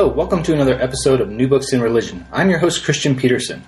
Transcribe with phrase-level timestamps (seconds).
[0.00, 2.24] Hello, welcome to another episode of New Books in Religion.
[2.32, 3.66] I'm your host, Christian Peterson.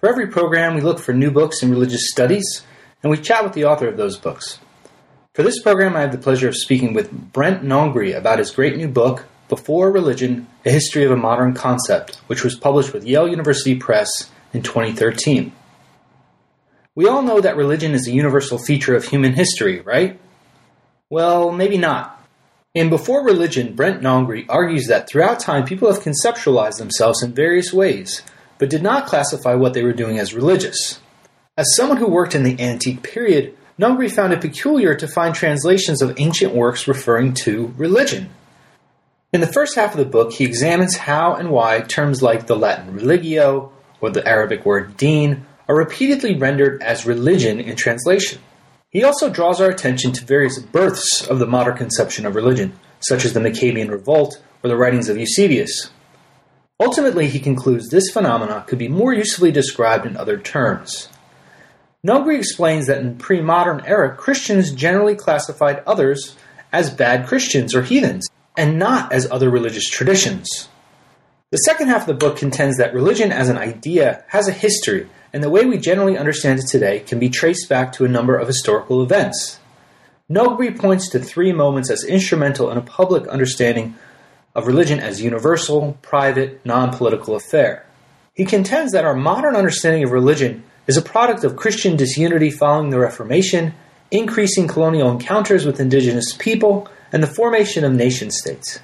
[0.00, 2.62] For every program, we look for new books in religious studies,
[3.02, 4.60] and we chat with the author of those books.
[5.34, 8.78] For this program, I have the pleasure of speaking with Brent Nongbri about his great
[8.78, 13.28] new book, Before Religion A History of a Modern Concept, which was published with Yale
[13.28, 15.52] University Press in 2013.
[16.94, 20.18] We all know that religion is a universal feature of human history, right?
[21.10, 22.17] Well, maybe not.
[22.78, 27.72] In Before Religion, Brent Nongbri argues that throughout time people have conceptualized themselves in various
[27.72, 28.22] ways,
[28.56, 31.00] but did not classify what they were doing as religious.
[31.56, 36.00] As someone who worked in the antique period, Nongbri found it peculiar to find translations
[36.00, 38.30] of ancient works referring to religion.
[39.32, 42.54] In the first half of the book, he examines how and why terms like the
[42.54, 48.38] Latin religio or the Arabic word deen are repeatedly rendered as religion in translation.
[48.90, 53.26] He also draws our attention to various births of the modern conception of religion, such
[53.26, 55.90] as the Maccabean Revolt or the writings of Eusebius.
[56.80, 61.10] Ultimately, he concludes this phenomena could be more usefully described in other terms.
[62.06, 66.36] Nongbri explains that in pre-modern era, Christians generally classified others
[66.72, 68.26] as bad Christians or heathens,
[68.56, 70.68] and not as other religious traditions.
[71.50, 75.08] The second half of the book contends that religion as an idea has a history
[75.32, 78.36] and the way we generally understand it today can be traced back to a number
[78.36, 79.58] of historical events.
[80.30, 83.94] Nongbri points to three moments as instrumental in a public understanding
[84.54, 87.86] of religion as universal, private, non political affair.
[88.34, 92.90] He contends that our modern understanding of religion is a product of Christian disunity following
[92.90, 93.74] the Reformation,
[94.10, 98.80] increasing colonial encounters with indigenous people, and the formation of nation states.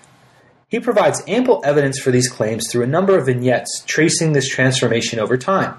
[0.69, 5.19] He provides ample evidence for these claims through a number of vignettes tracing this transformation
[5.19, 5.79] over time.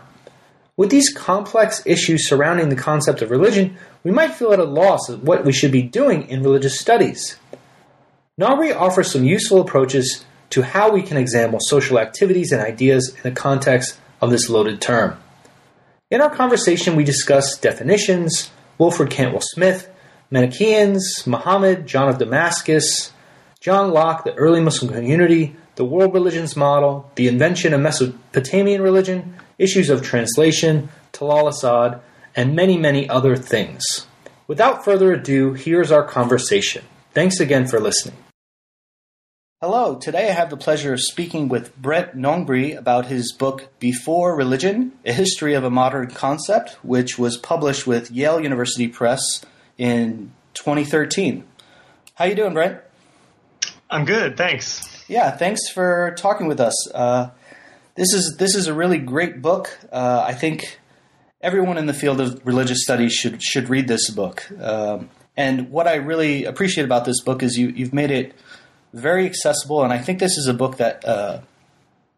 [0.78, 5.08] With these complex issues surrounding the concept of religion, we might feel at a loss
[5.08, 7.38] of what we should be doing in religious studies.
[8.40, 13.24] Nongbri offers some useful approaches to how we can examine social activities and ideas in
[13.24, 15.18] the context of this loaded term.
[16.12, 19.90] In our conversation, we discuss definitions, Wilfred Cantwell Smith,
[20.30, 23.14] Manichaeans, Muhammad, John of Damascus,
[23.62, 29.36] John Locke, the early Muslim community, the world religions model, the invention of Mesopotamian religion,
[29.58, 32.02] issues of translation, Talal Asad,
[32.36, 34.08] and many, many other things.
[34.48, 36.84] Without further ado, here's our conversation.
[37.14, 38.16] Thanks again for listening.
[39.62, 44.36] Hello, today I have the pleasure of speaking with Brent Nongbri about his book Before
[44.36, 49.44] Religion A History of a Modern Concept, which was published with Yale University Press
[49.78, 51.46] in 2013.
[52.16, 52.80] How you doing, Brent?
[53.90, 55.06] I'm good, thanks.
[55.08, 56.92] Yeah, thanks for talking with us.
[56.92, 57.30] Uh,
[57.96, 59.78] this is this is a really great book.
[59.92, 60.80] Uh, I think
[61.42, 64.50] everyone in the field of religious studies should should read this book.
[64.60, 68.34] Um, and what I really appreciate about this book is you you've made it
[68.94, 71.42] very accessible, and I think this is a book that uh,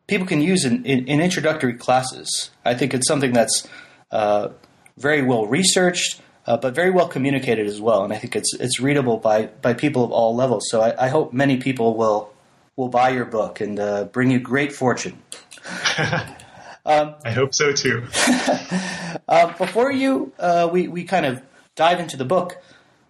[0.07, 2.51] people can use in, in, in, introductory classes.
[2.63, 3.67] I think it's something that's
[4.11, 4.49] uh,
[4.97, 6.21] very well researched.
[6.45, 9.73] Uh, but very well communicated as well, and I think it's it's readable by, by
[9.73, 10.63] people of all levels.
[10.69, 12.31] So I, I hope many people will
[12.77, 15.21] will buy your book and uh, bring you great fortune.
[16.85, 18.05] um, I hope so too.
[19.27, 21.41] uh, before you, uh, we we kind of
[21.75, 22.61] dive into the book.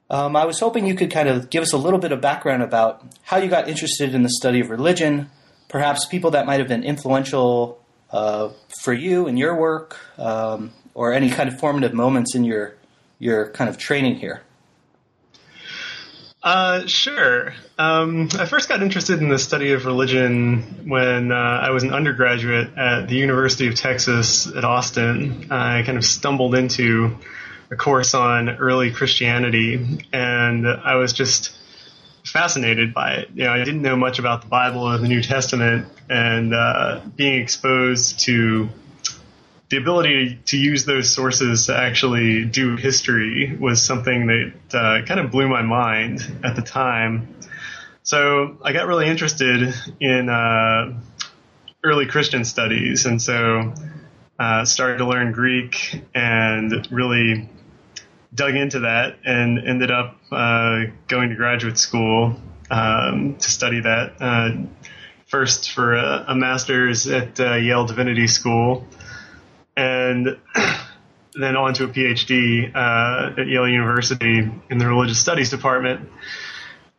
[0.10, 2.64] Um, I was hoping you could kind of give us a little bit of background
[2.64, 5.30] about how you got interested in the study of religion,
[5.68, 8.50] perhaps people that might have been influential uh,
[8.82, 12.76] for you in your work, um, or any kind of formative moments in your
[13.20, 14.42] your kind of training here.
[16.48, 17.54] Uh, sure.
[17.78, 21.92] Um, I first got interested in the study of religion when uh, I was an
[21.92, 25.52] undergraduate at the University of Texas at Austin.
[25.52, 27.18] I kind of stumbled into
[27.70, 31.54] a course on early Christianity, and I was just
[32.24, 33.32] fascinated by it.
[33.36, 37.02] You know, I didn't know much about the Bible or the New Testament, and uh,
[37.14, 38.70] being exposed to
[39.70, 45.20] the ability to use those sources to actually do history was something that uh, kind
[45.20, 47.36] of blew my mind at the time.
[48.04, 50.98] So I got really interested in uh,
[51.84, 53.74] early Christian studies, and so
[54.40, 57.50] uh, started to learn Greek and really
[58.34, 62.40] dug into that, and ended up uh, going to graduate school
[62.72, 64.14] um, to study that.
[64.22, 64.50] Uh,
[65.26, 68.86] first for a, a master's at uh, Yale Divinity School
[69.78, 70.38] and
[71.36, 76.10] then on to a PhD uh, at Yale University in the religious studies department.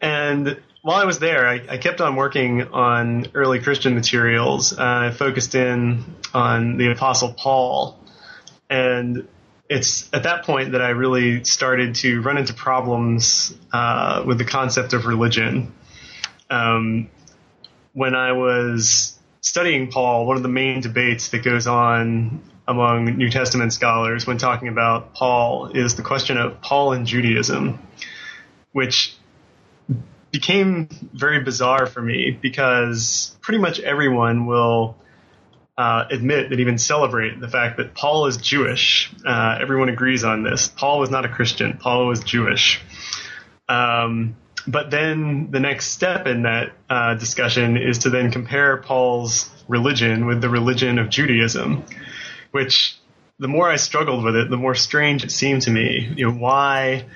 [0.00, 4.72] And while I was there, I, I kept on working on early Christian materials.
[4.72, 7.98] Uh, I focused in on the Apostle Paul,
[8.70, 9.26] and
[9.69, 14.44] it's at that point that I really started to run into problems uh, with the
[14.44, 15.74] concept of religion.
[16.48, 17.10] Um,
[17.92, 23.31] when I was studying Paul, one of the main debates that goes on among New
[23.31, 27.81] Testament scholars when talking about Paul is the question of Paul and Judaism,
[28.73, 29.17] which
[30.31, 34.97] became very bizarre for me because pretty much everyone will
[35.79, 39.11] uh, admit and even celebrate the fact that Paul is Jewish.
[39.25, 40.69] Uh, everyone agrees on this.
[40.69, 41.79] Paul was not a Christian.
[41.79, 42.82] Paul was Jewish.
[43.69, 44.37] Um,
[44.67, 50.26] but then the next step in that uh, discussion is to then compare Paul's religion
[50.26, 51.85] with the religion of Judaism,
[52.50, 52.96] which
[53.38, 56.12] the more I struggled with it, the more strange it seemed to me.
[56.16, 57.06] You know, why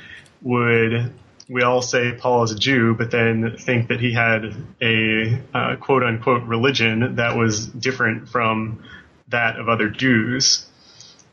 [0.43, 1.12] would
[1.49, 5.76] we all say Paul is a Jew, but then think that he had a uh,
[5.76, 8.82] quote unquote religion that was different from
[9.29, 10.67] that of other Jews?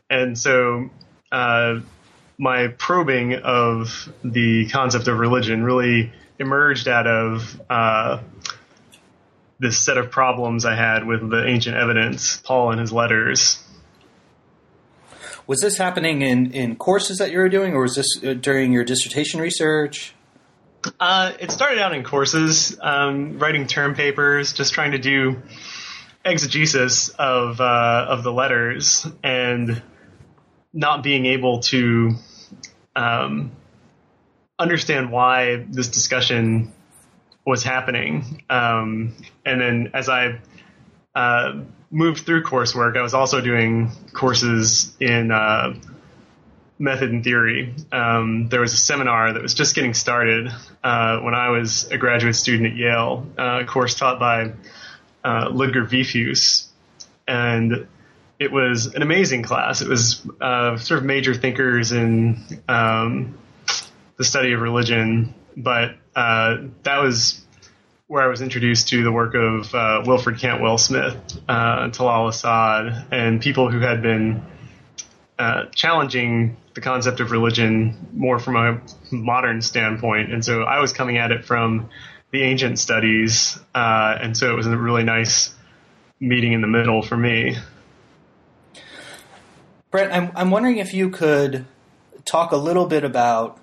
[0.08, 0.90] And so,
[1.30, 1.80] uh,
[2.36, 8.20] my probing of the concept of religion really emerged out of uh,
[9.60, 13.62] this set of problems I had with the ancient evidence, Paul and his letters.
[15.50, 18.70] Was this happening in, in courses that you were doing, or was this uh, during
[18.70, 20.14] your dissertation research?
[21.00, 25.42] Uh, it started out in courses, um, writing term papers, just trying to do
[26.24, 29.82] exegesis of uh, of the letters, and
[30.72, 32.12] not being able to
[32.94, 33.50] um,
[34.56, 36.72] understand why this discussion
[37.44, 38.44] was happening.
[38.48, 40.38] Um, and then as I
[41.16, 45.74] uh, moved through coursework, I was also doing courses in uh,
[46.78, 47.74] method and theory.
[47.90, 50.50] Um, there was a seminar that was just getting started
[50.84, 54.52] uh, when I was a graduate student at Yale, uh, a course taught by
[55.24, 56.66] uh, Ludger Wiefhues.
[57.26, 57.86] And
[58.38, 59.82] it was an amazing class.
[59.82, 62.38] It was uh, sort of major thinkers in
[62.68, 63.36] um,
[64.16, 67.44] the study of religion, but that was
[68.10, 71.16] where I was introduced to the work of uh, Wilfred Cantwell Smith,
[71.48, 74.42] uh, Talal Asad, and people who had been
[75.38, 78.80] uh, challenging the concept of religion more from a
[79.12, 80.32] modern standpoint.
[80.32, 81.88] And so I was coming at it from
[82.32, 85.54] the ancient studies, uh, and so it was a really nice
[86.18, 87.58] meeting in the middle for me.
[89.92, 91.64] Brent, I'm, I'm wondering if you could
[92.24, 93.59] talk a little bit about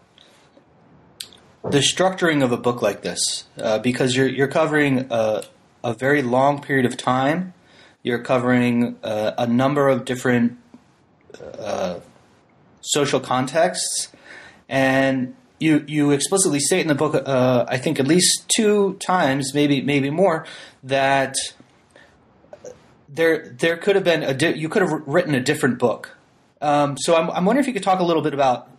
[1.64, 5.44] the structuring of a book like this, uh, because you're you're covering a,
[5.84, 7.54] a, very long period of time.
[8.04, 10.58] You're covering uh, a number of different
[11.60, 12.00] uh,
[12.82, 14.10] social contexts,
[14.70, 19.54] and you you explicitly state in the book, uh, I think at least two times,
[19.54, 20.46] maybe maybe more,
[20.84, 21.36] that
[23.10, 26.18] there there could have been a di- you could have written a different book
[26.62, 28.70] um, so I'm, I'm, wondering if you could talk a little bit about,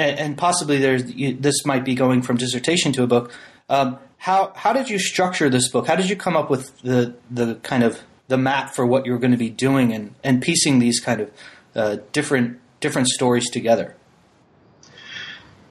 [0.00, 3.32] and, and possibly there's you, this might be going from dissertation to a book.
[3.68, 5.86] Um, how how did you structure this book?
[5.86, 9.18] How did you come up with the the kind of the map for what you're
[9.18, 11.30] going to be doing and, and piecing these kind of
[11.74, 13.96] uh, different different stories together?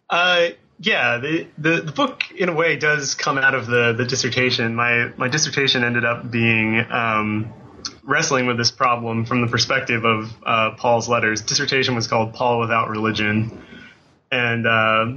[0.10, 0.50] Uh,
[0.82, 4.76] yeah, the, the, the book in a way does come out of the the dissertation.
[4.76, 7.54] My my dissertation ended up being um,
[8.04, 11.42] wrestling with this problem from the perspective of uh, Paul's letters.
[11.42, 13.64] Dissertation was called Paul Without Religion,
[14.32, 15.14] and uh,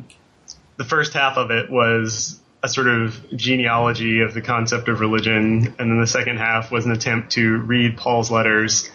[0.76, 5.74] the first half of it was a sort of genealogy of the concept of religion,
[5.78, 8.90] and then the second half was an attempt to read Paul's letters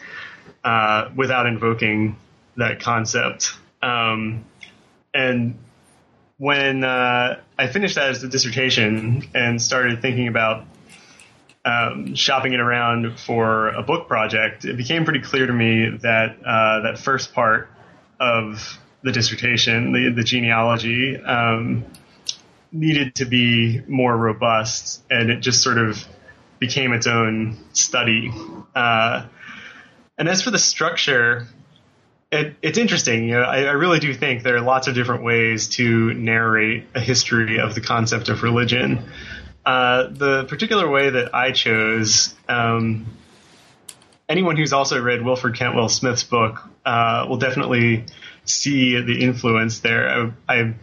[0.63, 2.15] uh, without invoking
[2.55, 3.53] that concept.
[3.81, 4.45] Um,
[5.13, 5.57] and
[6.37, 10.65] when uh, I finished that as a dissertation and started thinking about
[11.65, 16.37] um, shopping it around for a book project, it became pretty clear to me that
[16.45, 17.69] uh, that first part
[18.19, 21.85] of the dissertation, the, the genealogy, um,
[22.71, 26.05] needed to be more robust, and it just sort of
[26.59, 28.31] became its own study.
[28.75, 29.25] Uh,
[30.17, 31.47] and as for the structure,
[32.31, 33.25] it, it's interesting.
[33.25, 36.85] You know, I, I, really do think there are lots of different ways to narrate
[36.93, 38.99] a history of the concept of religion.
[39.65, 43.05] Uh, the particular way that I chose, um,
[44.27, 48.05] anyone who's also read Wilfred Cantwell Smith's book uh, will definitely
[48.49, 50.31] see the influence there.
[50.47, 50.75] I, I,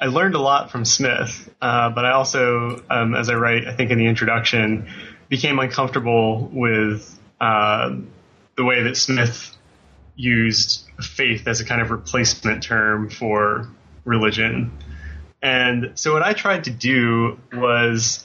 [0.00, 3.74] I learned a lot from Smith, uh, but I also, um, as I write, I
[3.74, 4.88] think in the introduction,
[5.28, 7.94] became uncomfortable with uh,
[8.56, 9.56] the way that Smith
[10.14, 13.68] used faith as a kind of replacement term for
[14.04, 14.70] religion.
[15.42, 18.24] And so what I tried to do was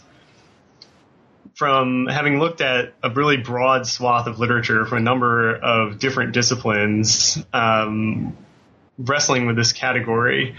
[1.56, 6.34] from having looked at a really broad swath of literature from a number of different
[6.34, 8.38] disciplines, um,
[8.98, 10.56] wrestling with this category,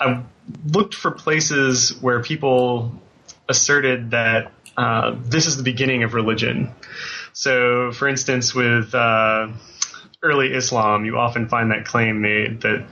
[0.00, 0.22] I
[0.66, 2.92] looked for places where people
[3.48, 6.72] asserted that uh, this is the beginning of religion.
[7.32, 9.48] So, for instance, with uh,
[10.22, 12.86] early Islam, you often find that claim made that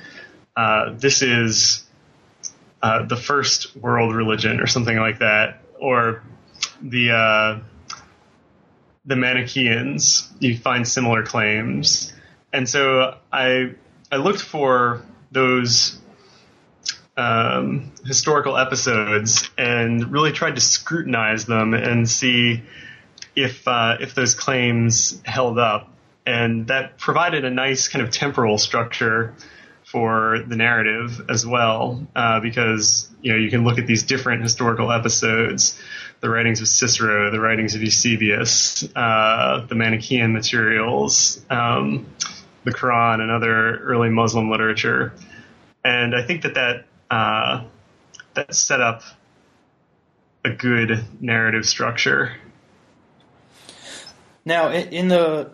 [0.57, 1.85] uh, this is
[2.83, 6.23] uh, the first world religion or something like that, or
[6.83, 7.61] the uh,
[9.05, 10.33] the Manichaeans.
[10.41, 12.13] You find similar claims,
[12.53, 13.75] and so I
[14.13, 15.99] I looked for those
[17.17, 22.63] um, historical episodes and really tried to scrutinize them and see
[23.35, 25.89] if uh, if those claims held up,
[26.27, 29.35] and that provided a nice kind of temporal structure
[29.83, 34.43] for the narrative as well, uh, because you know you can look at these different
[34.43, 35.81] historical episodes,
[36.21, 42.07] the writings of Cicero, the writings of Eusebius, uh, the Manichaean materials, um,
[42.65, 45.13] the Quran, and other early Muslim literature,
[45.85, 47.65] and I think that that uh,
[48.35, 49.03] that set up
[50.45, 52.37] a good narrative structure.
[54.45, 55.51] Now, in the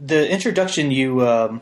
[0.00, 1.60] the introduction, you um,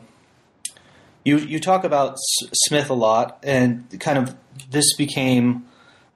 [1.23, 4.35] you you talk about Smith a lot, and kind of
[4.69, 5.65] this became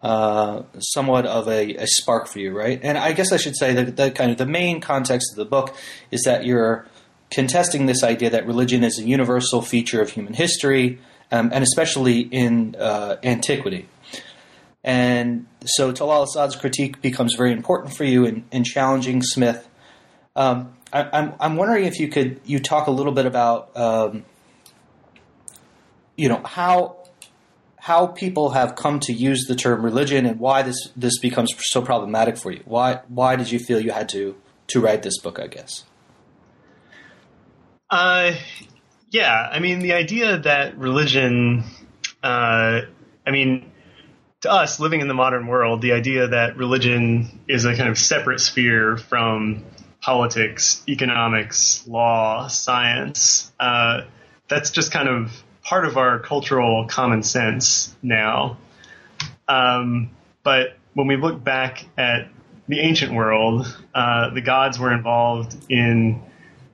[0.01, 2.79] uh, somewhat of a, a, spark for you, right?
[2.83, 5.45] And I guess I should say that the kind of the main context of the
[5.45, 5.75] book
[6.11, 6.87] is that you're
[7.29, 10.99] contesting this idea that religion is a universal feature of human history,
[11.31, 13.87] um, and especially in uh, antiquity.
[14.83, 19.67] And so Talal Asad's critique becomes very important for you in, in challenging Smith.
[20.35, 23.75] Um, I, am I'm, I'm wondering if you could you talk a little bit about
[23.75, 24.23] um,
[26.15, 26.97] you know how
[27.77, 31.81] how people have come to use the term religion and why this this becomes so
[31.81, 32.61] problematic for you.
[32.65, 34.35] Why why did you feel you had to
[34.67, 35.39] to write this book?
[35.39, 35.83] I guess.
[37.89, 38.33] Uh,
[39.11, 41.63] yeah, I mean, the idea that religion,
[42.21, 42.81] uh,
[43.25, 43.71] I mean,
[44.41, 47.97] to us living in the modern world, the idea that religion is a kind of
[47.97, 49.63] separate sphere from
[50.01, 54.01] politics, economics, law, science, uh,
[54.47, 58.57] that's just kind of part of our cultural common sense now.
[59.47, 60.11] Um,
[60.43, 62.29] but when we look back at
[62.67, 66.21] the ancient world, uh, the gods were involved in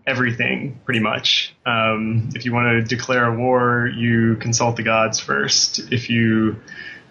[0.05, 1.55] everything pretty much.
[1.65, 5.79] Um, if you want to declare a war, you consult the gods first.
[5.91, 6.57] If you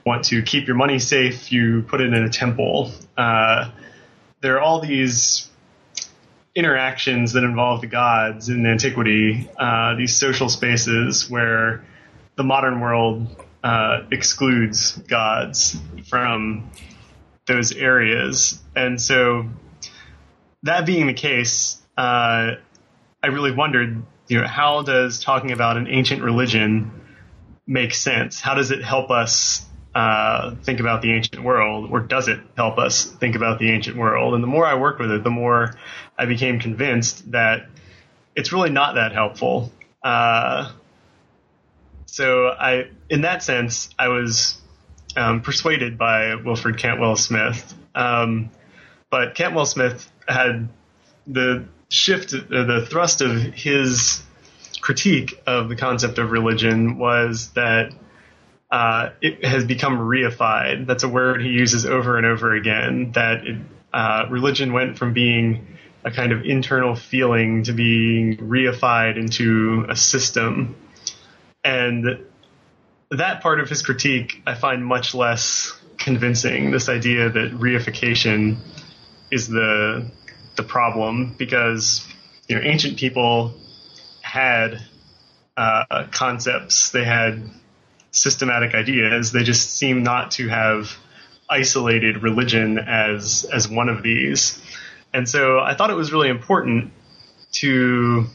[0.05, 2.93] want to keep your money safe, you put it in a temple.
[3.17, 3.71] Uh,
[4.41, 5.49] there are all these
[6.55, 11.85] interactions that involve the gods in antiquity, uh, these social spaces where
[12.37, 13.27] the modern world
[13.65, 16.71] uh, excludes gods from
[17.47, 18.61] those areas.
[18.77, 19.49] And so,
[20.65, 22.57] that being the case, uh,
[23.23, 26.91] I really wondered, you know, how does talking about an ancient religion
[27.67, 28.41] make sense?
[28.41, 29.65] How does it help us
[29.95, 33.97] uh, think about the ancient world, or does it help us think about the ancient
[33.97, 34.35] world?
[34.35, 35.75] And the more I worked with it, the more
[36.19, 37.67] I became convinced that
[38.35, 39.71] it's really not that helpful.
[40.03, 40.73] Uh,
[42.07, 44.61] so I, in that sense, I was
[45.17, 47.75] um, persuaded by Wilfred Cantwell Smith.
[47.95, 48.51] Um,
[49.11, 50.69] but Cantwell Smith had
[51.27, 54.23] the shift, uh, the thrust of his
[54.81, 57.93] critique of the concept of religion was that
[58.71, 60.87] uh, it has become reified.
[60.87, 63.13] That's a word he uses over and over again.
[63.13, 63.57] That it,
[63.93, 65.67] uh, religion went from being
[66.05, 70.75] a kind of internal feeling to being reified into a system.
[71.63, 72.25] And
[73.11, 76.71] that part of his critique I find much less convincing.
[76.71, 78.57] This idea that reification
[79.31, 80.11] is the
[80.57, 82.07] the problem because
[82.49, 83.55] you know ancient people
[84.21, 84.81] had
[85.57, 87.43] uh, concepts, they had
[88.11, 89.33] systematic ideas.
[89.33, 90.97] They just seem not to have
[91.49, 94.61] isolated religion as as one of these.
[95.13, 96.93] And so I thought it was really important
[97.53, 98.27] to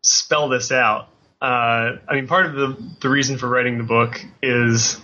[0.00, 1.08] spell this out.
[1.42, 5.00] Uh, I mean, part of the the reason for writing the book is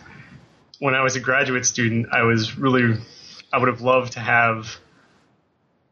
[0.78, 2.98] when I was a graduate student, I was really
[3.52, 4.78] I would have loved to have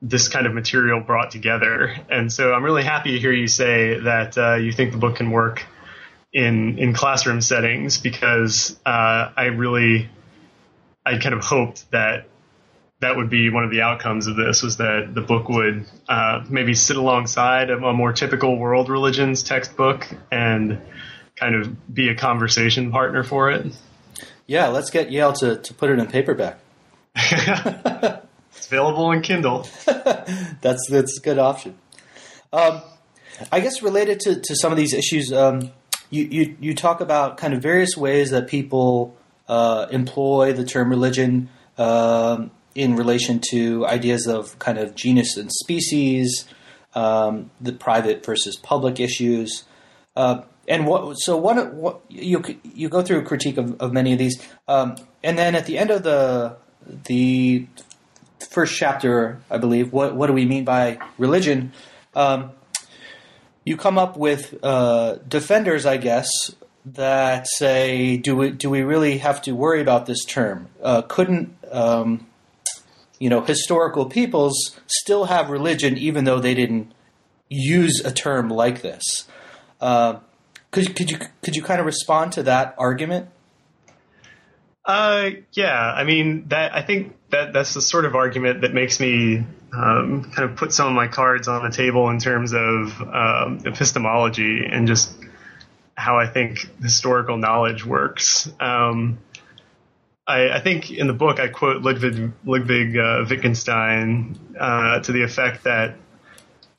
[0.00, 1.96] this kind of material brought together.
[2.10, 5.16] And so I'm really happy to hear you say that uh, you think the book
[5.16, 5.64] can work
[6.32, 10.08] in in classroom settings because uh, I really
[11.04, 12.28] I kind of hoped that
[13.00, 16.44] that would be one of the outcomes of this was that the book would uh,
[16.48, 20.80] maybe sit alongside a more typical world religions textbook and
[21.36, 23.66] kind of be a conversation partner for it.
[24.46, 26.58] Yeah, let's get Yale to, to put it in paperback.
[28.58, 29.66] It's available in Kindle.
[29.86, 31.78] that's that's a good option.
[32.52, 32.82] Um,
[33.52, 35.70] I guess related to, to some of these issues, um,
[36.10, 39.16] you, you you talk about kind of various ways that people
[39.48, 41.48] uh, employ the term religion
[41.78, 46.46] um, in relation to ideas of kind of genus and species,
[46.94, 49.64] um, the private versus public issues.
[50.16, 54.12] Uh, and what so what, what you you go through a critique of, of many
[54.12, 54.36] of these,
[54.66, 56.56] um, and then at the end of the
[57.04, 57.66] the
[58.46, 61.72] first chapter, I believe, what what do we mean by religion?
[62.14, 62.52] Um,
[63.64, 66.54] you come up with uh, defenders, I guess,
[66.84, 70.68] that say, do we do we really have to worry about this term?
[70.82, 72.26] Uh, couldn't um,
[73.18, 76.92] you know historical peoples still have religion even though they didn't
[77.48, 79.26] use a term like this?
[79.80, 80.18] Uh,
[80.70, 83.28] could could you could you kind of respond to that argument?
[84.88, 86.74] Uh, yeah, I mean that.
[86.74, 90.72] I think that that's the sort of argument that makes me um, kind of put
[90.72, 95.12] some of my cards on the table in terms of um, epistemology and just
[95.94, 98.50] how I think historical knowledge works.
[98.58, 99.18] Um,
[100.26, 105.22] I, I, think in the book I quote Ludwig, Ludwig uh, Wittgenstein uh, to the
[105.22, 105.96] effect that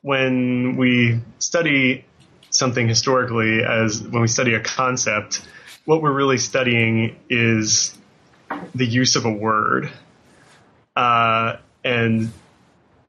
[0.01, 2.06] when we study
[2.50, 5.48] something historically as when we study a concept,
[5.86, 7.99] what we're really studying is
[8.75, 9.91] the use of a word.
[10.96, 12.32] Uh, and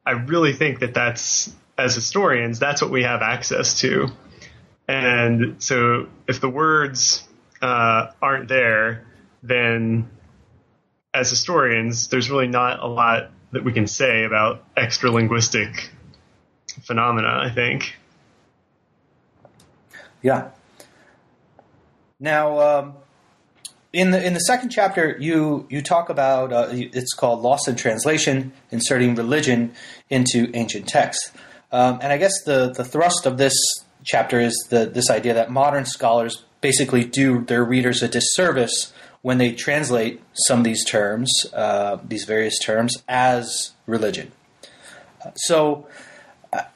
[0.06, 4.08] I really think that that's, as historians, that's what we have access to.
[4.86, 7.26] And so if the words
[7.62, 9.06] uh, aren't there,
[9.42, 10.10] then
[11.14, 15.90] as historians, there's really not a lot that we can say about extra linguistic
[16.82, 17.96] phenomena, I think.
[20.22, 20.50] Yeah.
[22.18, 22.94] Now, um,
[23.92, 27.76] in the in the second chapter, you you talk about uh, it's called "Lost in
[27.76, 29.72] Translation: Inserting Religion
[30.08, 31.32] into Ancient Texts,"
[31.72, 33.54] um, and I guess the the thrust of this
[34.04, 38.92] chapter is the this idea that modern scholars basically do their readers a disservice
[39.22, 44.32] when they translate some of these terms, uh, these various terms, as religion.
[45.36, 45.86] So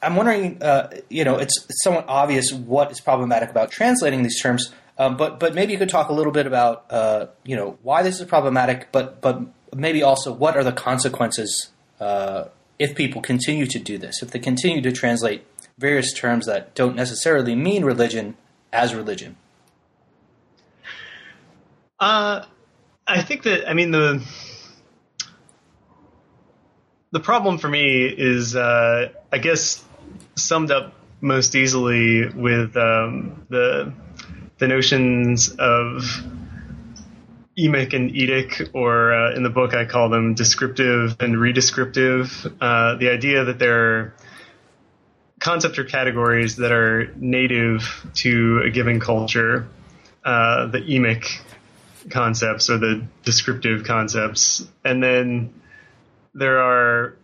[0.02, 4.40] I'm wondering, uh, you know, it's, it's, somewhat obvious what is problematic about translating these
[4.40, 7.78] terms, um, but but maybe you could talk a little bit about, uh, you know,
[7.82, 9.42] why this is problematic, but but
[9.74, 12.44] maybe also what are the consequences uh,
[12.78, 15.44] if people continue to do this, if they continue to translate
[15.78, 18.36] various terms that don't necessarily mean religion
[18.72, 19.36] as religion.
[21.98, 22.44] Uh,
[23.06, 24.24] I think that I mean the
[27.10, 29.84] the problem for me is, uh, I guess,
[30.36, 33.92] summed up most easily with um, the
[34.58, 36.02] the notions of
[37.56, 42.52] emic and etic, or uh, in the book I call them descriptive and redescriptive.
[42.60, 44.14] Uh, the idea that there are
[45.38, 49.68] concepts or categories that are native to a given culture,
[50.24, 51.40] uh, the emic
[52.10, 55.52] concepts or the descriptive concepts, and then
[56.34, 57.16] there are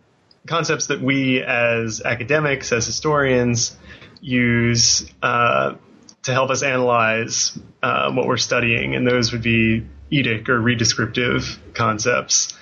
[0.47, 3.77] concepts that we as academics, as historians,
[4.21, 5.75] use uh,
[6.23, 11.57] to help us analyze uh, what we're studying, and those would be etic or redescriptive
[11.73, 12.57] concepts.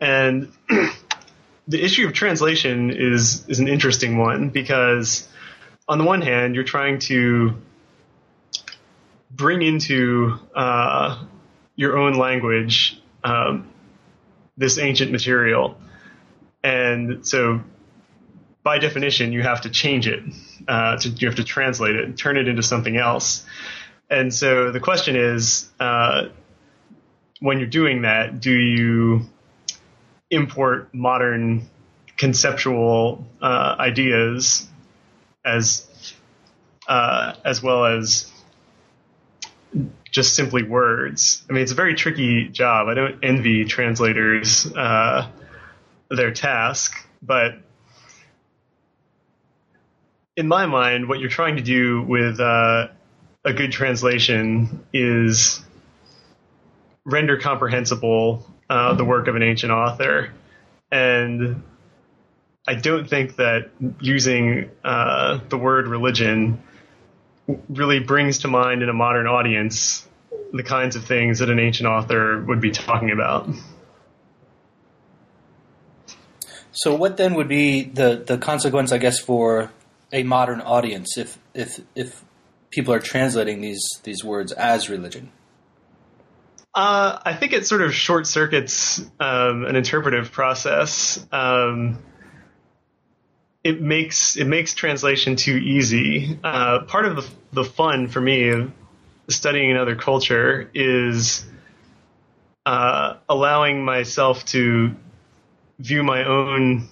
[0.00, 0.52] And
[1.68, 5.28] the issue of translation is is an interesting one because
[5.88, 7.54] on the one hand, you're trying to
[9.30, 11.22] bring into uh,
[11.76, 13.68] your own language um,
[14.56, 15.76] this ancient material.
[16.62, 17.60] And so,
[18.64, 20.24] by definition, you have to change it.
[20.66, 23.46] Uh, to, you have to translate it, turn it into something else.
[24.10, 26.28] And so the question is, uh,
[27.40, 29.26] when you're doing that, do you
[30.30, 31.68] import modern
[32.16, 34.66] conceptual uh, ideas
[35.44, 35.86] as
[36.88, 38.30] uh, as well as
[40.10, 41.44] just simply words.
[41.48, 42.88] I mean, it's a very tricky job.
[42.88, 45.28] I don't envy translators uh,
[46.08, 47.56] their task, but
[50.36, 52.88] in my mind, what you're trying to do with uh,
[53.44, 55.62] a good translation is
[57.04, 60.32] render comprehensible uh, the work of an ancient author.
[60.90, 61.62] And
[62.66, 63.70] I don't think that
[64.00, 66.62] using uh, the word religion
[67.68, 70.08] really brings to mind in a modern audience
[70.52, 73.48] the kinds of things that an ancient author would be talking about.
[76.72, 79.70] So, what then would be the, the consequence, I guess, for
[80.14, 82.24] a modern audience if if if
[82.70, 85.30] people are translating these these words as religion?
[86.74, 91.24] Uh, I think it sort of short circuits um, an interpretive process.
[91.30, 92.02] Um,
[93.62, 96.38] it makes it makes translation too easy.
[96.42, 98.72] Uh, part of the the fun for me of
[99.28, 101.44] studying another culture is
[102.66, 104.94] uh, allowing myself to
[105.78, 106.88] view my own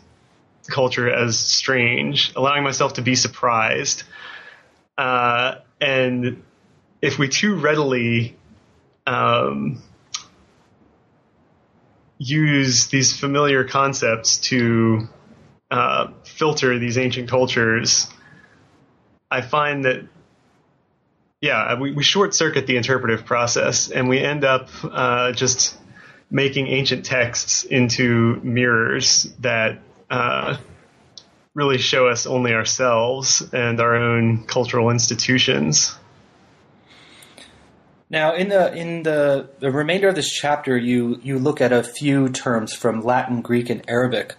[0.68, 4.04] culture as strange, allowing myself to be surprised.
[4.96, 6.42] Uh, and
[7.00, 8.36] if we too readily
[9.06, 9.82] um,
[12.18, 15.08] use these familiar concepts to
[15.70, 18.06] uh, filter these ancient cultures,
[19.30, 20.06] I find that
[21.40, 25.76] yeah, we, we short circuit the interpretive process and we end up uh, just
[26.30, 29.80] making ancient texts into mirrors that
[30.12, 30.58] uh,
[31.54, 35.96] really show us only ourselves and our own cultural institutions.
[38.10, 41.82] Now, in the in the, the remainder of this chapter, you you look at a
[41.82, 44.34] few terms from Latin, Greek, and Arabic,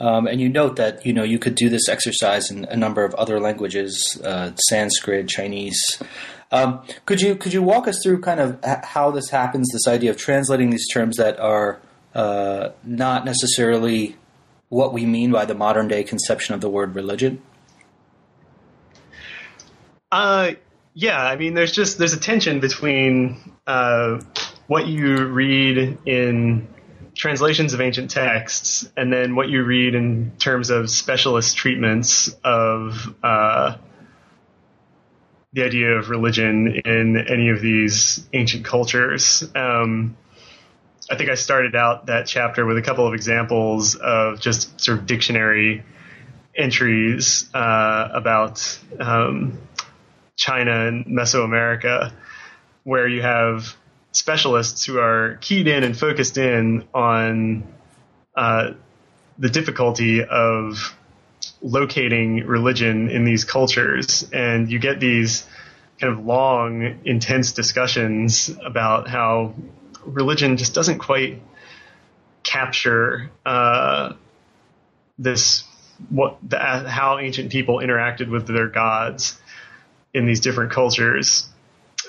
[0.00, 3.04] um, and you note that you know you could do this exercise in a number
[3.04, 6.02] of other languages, uh, Sanskrit, Chinese.
[6.50, 9.68] Um, could you could you walk us through kind of how this happens?
[9.74, 11.82] This idea of translating these terms that are
[12.14, 14.16] uh, not necessarily
[14.68, 17.42] what we mean by the modern day conception of the word religion.
[20.10, 20.52] Uh,
[20.94, 24.20] yeah, I mean, there's just there's a tension between uh,
[24.66, 26.68] what you read in
[27.14, 33.14] translations of ancient texts and then what you read in terms of specialist treatments of
[33.22, 33.76] uh,
[35.52, 39.42] the idea of religion in any of these ancient cultures.
[39.54, 40.16] Um,
[41.10, 44.98] I think I started out that chapter with a couple of examples of just sort
[44.98, 45.82] of dictionary
[46.54, 49.58] entries uh, about um,
[50.36, 52.12] China and Mesoamerica,
[52.84, 53.74] where you have
[54.12, 57.66] specialists who are keyed in and focused in on
[58.36, 58.72] uh,
[59.38, 60.94] the difficulty of
[61.62, 64.28] locating religion in these cultures.
[64.32, 65.46] And you get these
[66.00, 69.54] kind of long, intense discussions about how
[70.08, 71.40] religion just doesn't quite
[72.42, 74.14] capture uh,
[75.18, 75.64] this
[76.08, 79.40] what the, how ancient people interacted with their gods
[80.14, 81.48] in these different cultures.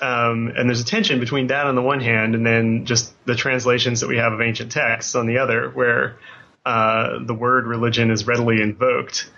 [0.00, 3.34] Um, and there's a tension between that on the one hand, and then just the
[3.34, 6.16] translations that we have of ancient texts on the other, where
[6.64, 9.30] uh, the word religion is readily invoked.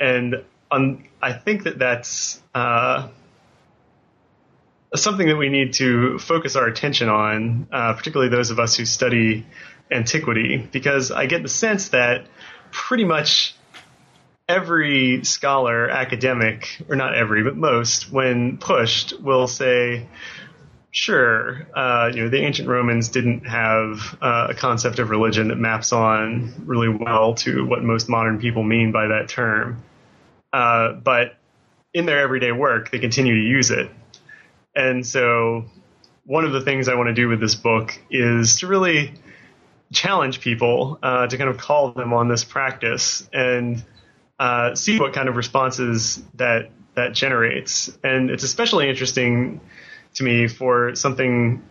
[0.00, 3.08] And on, I think that that's uh,
[4.94, 8.84] something that we need to focus our attention on, uh, particularly those of us who
[8.84, 9.46] study
[9.90, 12.26] antiquity, because I get the sense that
[12.70, 13.54] pretty much
[14.48, 20.08] every scholar, academic, or not every, but most, when pushed, will say,
[20.90, 25.56] sure, uh, you know, the ancient Romans didn't have uh, a concept of religion that
[25.56, 29.82] maps on really well to what most modern people mean by that term.
[30.52, 31.36] Uh, but
[31.94, 33.88] in their everyday work, they continue to use it.
[34.74, 35.64] And so,
[36.24, 39.12] one of the things I want to do with this book is to really
[39.92, 43.84] challenge people uh, to kind of call them on this practice and
[44.38, 47.90] uh, see what kind of responses that that generates.
[48.02, 49.60] And it's especially interesting
[50.14, 51.62] to me for something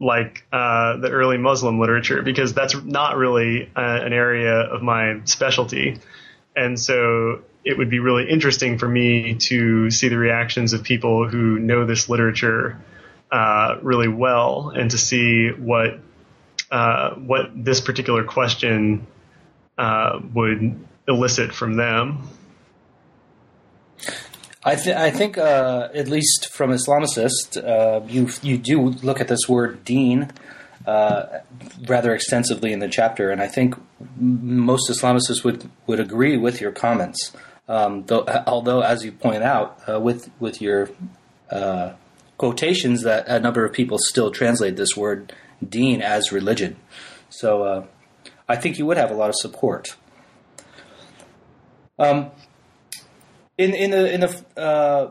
[0.00, 5.20] like uh, the early Muslim literature because that's not really uh, an area of my
[5.24, 5.98] specialty.
[6.56, 11.28] And so it would be really interesting for me to see the reactions of people
[11.28, 12.78] who know this literature
[13.30, 16.00] uh, really well and to see what
[16.70, 19.06] uh, what this particular question
[19.78, 22.28] uh, would elicit from them.
[24.64, 29.28] I, th- I think, uh, at least from Islamicists, uh, you you do look at
[29.28, 30.30] this word "deen"
[30.86, 31.40] uh,
[31.86, 33.74] rather extensively in the chapter, and I think
[34.16, 37.32] most Islamicists would, would agree with your comments.
[37.68, 40.90] Um, though, although, as you point out, uh, with with your
[41.50, 41.92] uh,
[42.36, 45.32] quotations, that a number of people still translate this word
[45.66, 46.76] "deen" as religion.
[47.30, 47.86] So, uh,
[48.48, 49.96] I think you would have a lot of support.
[51.98, 52.30] Um,
[53.56, 55.10] in in the in the uh,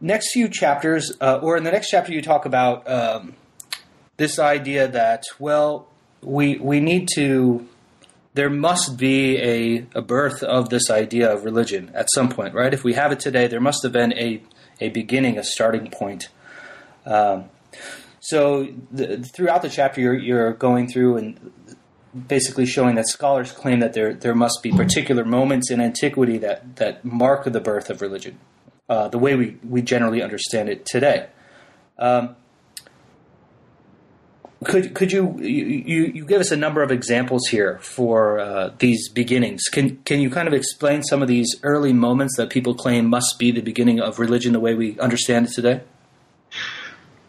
[0.00, 3.34] next few chapters, uh, or in the next chapter, you talk about um,
[4.16, 5.88] this idea that well,
[6.20, 7.66] we we need to.
[8.34, 12.72] There must be a, a birth of this idea of religion at some point, right?
[12.72, 14.42] If we have it today, there must have been a
[14.80, 16.28] a beginning, a starting point.
[17.06, 17.44] Um,
[18.20, 21.52] so the, throughout the chapter, you're, you're going through and
[22.28, 26.76] basically showing that scholars claim that there there must be particular moments in antiquity that
[26.76, 28.38] that mark the birth of religion,
[28.88, 31.28] uh, the way we we generally understand it today.
[31.98, 32.36] Um,
[34.64, 39.08] could could you, you you give us a number of examples here for uh, these
[39.08, 39.64] beginnings?
[39.64, 43.38] Can can you kind of explain some of these early moments that people claim must
[43.38, 45.80] be the beginning of religion the way we understand it today?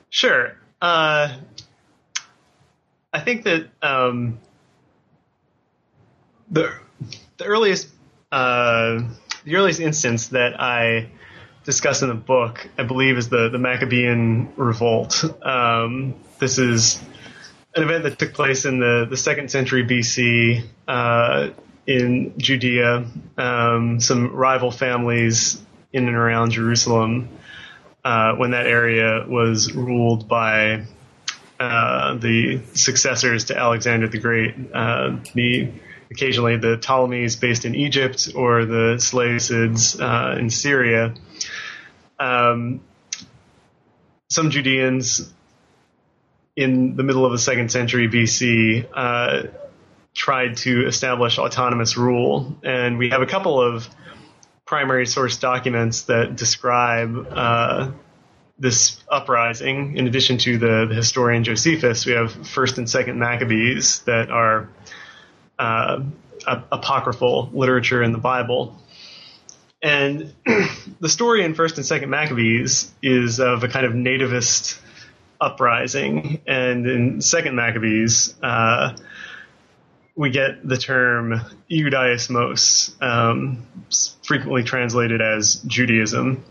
[0.09, 0.55] Sure.
[0.81, 1.37] Uh,
[3.13, 4.39] I think that um,
[6.49, 6.73] the
[7.37, 7.89] the earliest
[8.31, 9.01] uh,
[9.45, 11.09] the earliest instance that I
[11.63, 15.23] discuss in the book, I believe, is the the Maccabean revolt.
[15.43, 17.01] Um, this is
[17.75, 21.49] an event that took place in the the second century BC uh,
[21.87, 23.05] in Judea.
[23.37, 27.29] Um, some rival families in and around Jerusalem
[28.03, 30.85] uh, when that area was ruled by
[31.59, 35.71] uh, the successors to Alexander the Great, uh, the
[36.11, 41.13] occasionally the Ptolemies based in Egypt or the Seleucids uh, in Syria.
[42.19, 42.81] Um,
[44.29, 45.31] some Judeans
[46.55, 49.47] in the middle of the second century BC uh,
[50.13, 53.87] tried to establish autonomous rule, and we have a couple of
[54.65, 57.91] primary source documents that describe uh,
[58.57, 59.97] this uprising.
[59.97, 64.69] In addition to the, the, historian Josephus, we have First and Second Maccabees that are
[65.57, 66.03] uh,
[66.47, 68.77] apocryphal literature in the Bible.
[69.81, 70.33] And
[70.99, 74.79] the story in First and Second Maccabees is of a kind of nativist
[75.43, 78.95] uprising, and in Second Maccabees, uh,
[80.15, 83.65] we get the term Judaismos, um,
[84.25, 86.43] frequently translated as Judaism.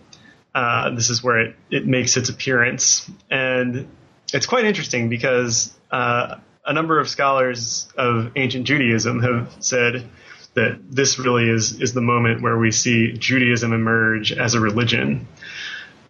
[0.54, 3.10] Uh, this is where it, it makes its appearance.
[3.30, 3.88] And
[4.32, 10.08] it's quite interesting because uh, a number of scholars of ancient Judaism have said
[10.54, 15.26] that this really is, is the moment where we see Judaism emerge as a religion.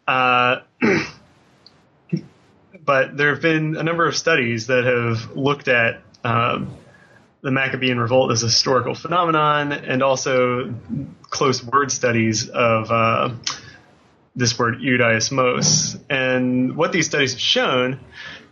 [0.09, 0.61] Uh,
[2.85, 6.77] but there have been a number of studies that have looked at um,
[7.43, 10.75] the Maccabean revolt as a historical phenomenon, and also
[11.23, 13.31] close word studies of uh,
[14.37, 16.01] this word Judaismos.
[16.09, 18.01] And what these studies have shown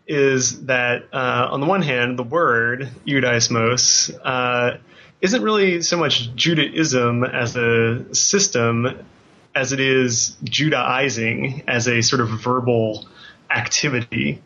[0.06, 4.78] is that, uh, on the one hand, the word Judaismos uh,
[5.20, 9.06] isn't really so much Judaism as a system
[9.54, 13.06] as it is Judaizing as a sort of verbal
[13.50, 14.42] activity.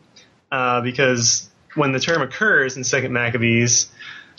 [0.51, 3.91] Uh, because when the term occurs in Second Maccabees,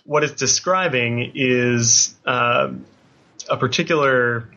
[0.05, 2.73] what it's describing is uh,
[3.49, 4.49] a particular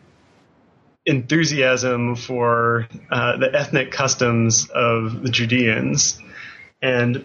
[1.06, 6.18] enthusiasm for uh, the ethnic customs of the Judeans,
[6.80, 7.24] and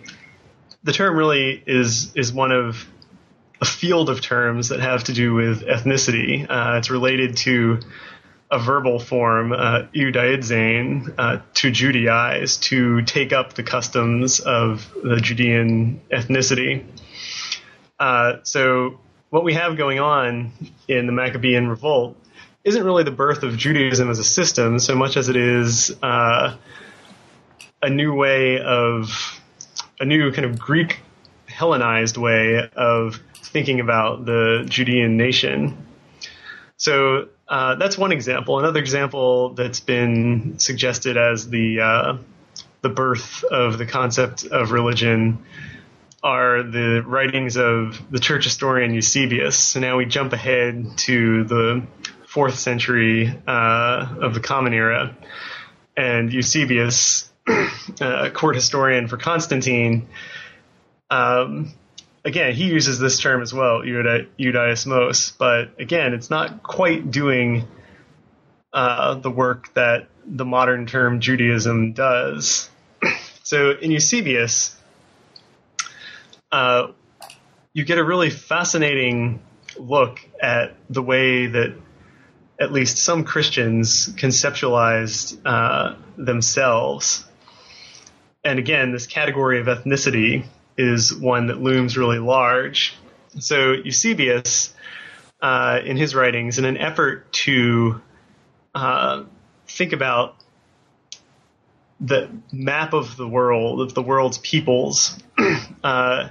[0.84, 2.88] the term really is is one of
[3.62, 6.46] a field of terms that have to do with ethnicity.
[6.50, 7.80] Uh, it's related to
[8.56, 16.00] a verbal form, uh, uh, to Judaize, to take up the customs of the Judean
[16.10, 16.86] ethnicity.
[18.00, 18.98] Uh, so
[19.30, 20.54] what we have going on
[20.88, 22.16] in the Maccabean revolt
[22.64, 26.56] isn't really the birth of Judaism as a system so much as it is uh,
[27.82, 29.42] a new way of
[30.00, 31.02] a new kind of Greek
[31.48, 35.85] Hellenized way of thinking about the Judean nation.
[36.78, 38.60] So uh, that's one example.
[38.60, 42.18] Another example that's been suggested as the uh,
[42.82, 45.40] the birth of the concept of religion
[46.22, 49.58] are the writings of the church historian Eusebius.
[49.58, 51.84] So now we jump ahead to the
[52.28, 55.16] fourth century uh, of the Common Era,
[55.96, 57.32] and Eusebius,
[58.02, 60.08] a court historian for Constantine,
[61.10, 61.74] um,
[62.26, 67.68] again he uses this term as well, Judaismos, but again it's not quite doing
[68.74, 72.70] uh, the work that the modern term Judaism does.
[73.44, 74.76] So in Eusebius,
[76.52, 76.88] uh,
[77.74, 79.40] you get a really fascinating
[79.78, 81.76] look at the way that
[82.60, 87.24] at least some Christians conceptualized uh, themselves.
[88.44, 90.46] And again, this category of ethnicity
[90.78, 92.96] is one that looms really large.
[93.40, 94.74] So Eusebius,
[95.42, 98.02] uh, in his writings, in an effort to
[98.74, 99.24] uh,
[99.68, 100.36] think about
[102.00, 105.18] the map of the world, of the world's peoples,
[105.84, 106.30] uh,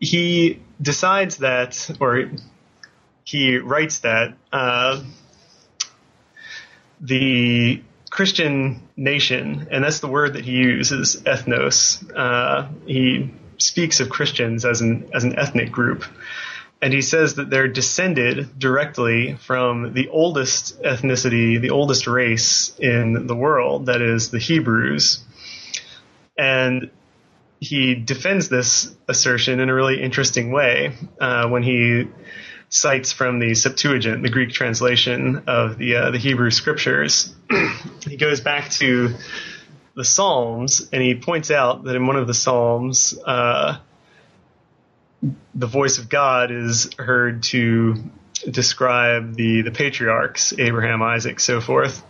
[0.00, 2.30] he decides that, or
[3.24, 5.02] he writes that uh,
[7.00, 7.82] the
[8.18, 12.02] Christian nation, and that's the word that he uses, ethnos.
[12.16, 16.04] Uh, he speaks of Christians as an as an ethnic group,
[16.82, 23.28] and he says that they're descended directly from the oldest ethnicity, the oldest race in
[23.28, 25.22] the world, that is the Hebrews.
[26.36, 26.90] And
[27.60, 32.08] he defends this assertion in a really interesting way uh, when he
[32.70, 37.34] cites from the Septuagint, the Greek translation of the uh, the Hebrew scriptures.
[38.06, 39.14] he goes back to
[39.94, 43.78] the Psalms and he points out that in one of the Psalms, uh,
[45.54, 47.96] the voice of God is heard to
[48.48, 52.04] describe the the patriarchs Abraham, Isaac, so forth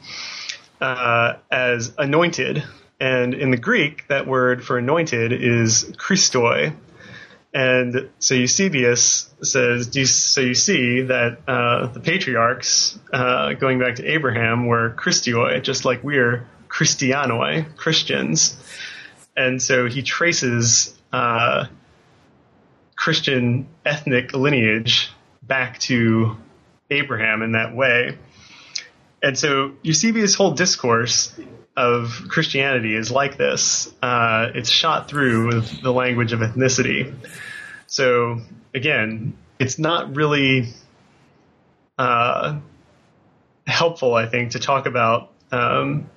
[0.80, 2.64] uh, as anointed,
[3.00, 6.74] and in the Greek that word for anointed is Christoi.
[7.54, 14.04] And so Eusebius says, so you see that uh, the patriarchs, uh, going back to
[14.06, 18.56] Abraham, were Christioi, just like we're Christianoi, Christians.
[19.36, 21.66] And so he traces uh,
[22.96, 25.10] Christian ethnic lineage
[25.42, 26.36] back to
[26.90, 28.18] Abraham in that way.
[29.22, 31.34] And so Eusebius' whole discourse
[31.78, 33.88] of Christianity is like this.
[34.02, 37.14] Uh, it's shot through with the language of ethnicity.
[37.86, 38.40] So
[38.74, 40.74] again, it's not really
[41.96, 42.58] uh,
[43.66, 46.10] helpful, I think, to talk about um,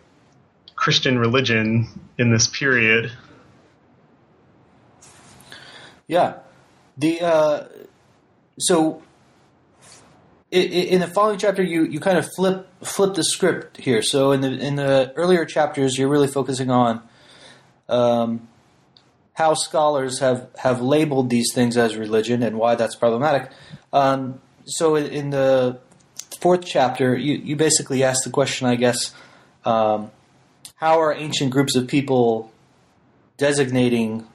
[0.76, 3.12] Christian religion in this period.
[6.08, 6.39] Yeah,
[6.97, 7.63] the uh,
[8.58, 9.04] so
[10.52, 14.02] in the following chapter, you, you kind of flip flip the script here.
[14.02, 17.02] So in the in the earlier chapters, you're really focusing on
[17.88, 18.48] um,
[19.34, 23.50] how scholars have, have labeled these things as religion and why that's problematic.
[23.94, 25.80] Um, so in the
[26.40, 29.14] fourth chapter, you, you basically ask the question, I guess,
[29.66, 30.12] um,
[30.76, 32.52] how are ancient groups of people
[33.38, 34.28] designating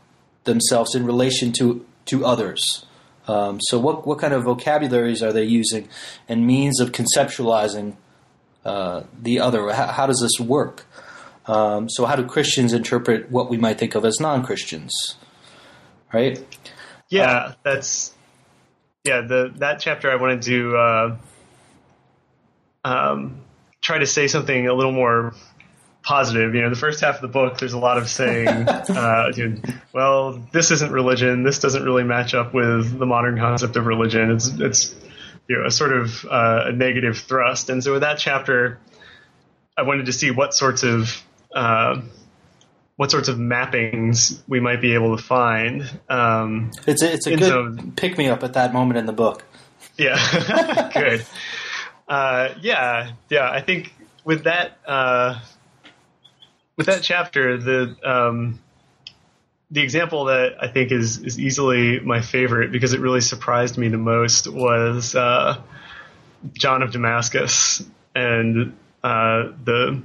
[0.44, 2.86] themselves in relation to to others?
[3.28, 5.88] Um, so, what what kind of vocabularies are they using,
[6.28, 7.96] and means of conceptualizing
[8.64, 9.72] uh, the other?
[9.72, 10.86] How, how, does this work?
[11.46, 15.16] Um, so, how do Christians interpret what we might think of as non Christians?
[16.12, 16.44] Right?
[17.08, 18.14] Yeah, uh, that's
[19.04, 19.22] yeah.
[19.22, 21.16] The that chapter I wanted to uh,
[22.84, 23.40] um,
[23.80, 25.34] try to say something a little more
[26.06, 26.54] positive.
[26.54, 29.48] You know, the first half of the book, there's a lot of saying, uh, you
[29.48, 29.60] know,
[29.92, 31.42] well, this isn't religion.
[31.42, 34.30] This doesn't really match up with the modern concept of religion.
[34.30, 34.94] It's, it's,
[35.48, 37.70] you know, a sort of uh, a negative thrust.
[37.70, 38.78] And so with that chapter,
[39.76, 41.22] I wanted to see what sorts of
[41.54, 42.00] uh,
[42.96, 45.88] what sorts of mappings we might be able to find.
[46.08, 49.12] Um, it's a, it's a good so, pick me up at that moment in the
[49.12, 49.44] book.
[49.98, 51.26] Yeah, good.
[52.08, 53.50] Uh, yeah, yeah.
[53.50, 53.92] I think
[54.24, 55.40] with that uh,
[56.76, 58.60] with that chapter, the um,
[59.70, 63.88] the example that I think is is easily my favorite because it really surprised me
[63.88, 65.60] the most was uh,
[66.52, 67.82] John of Damascus
[68.14, 70.02] and uh, the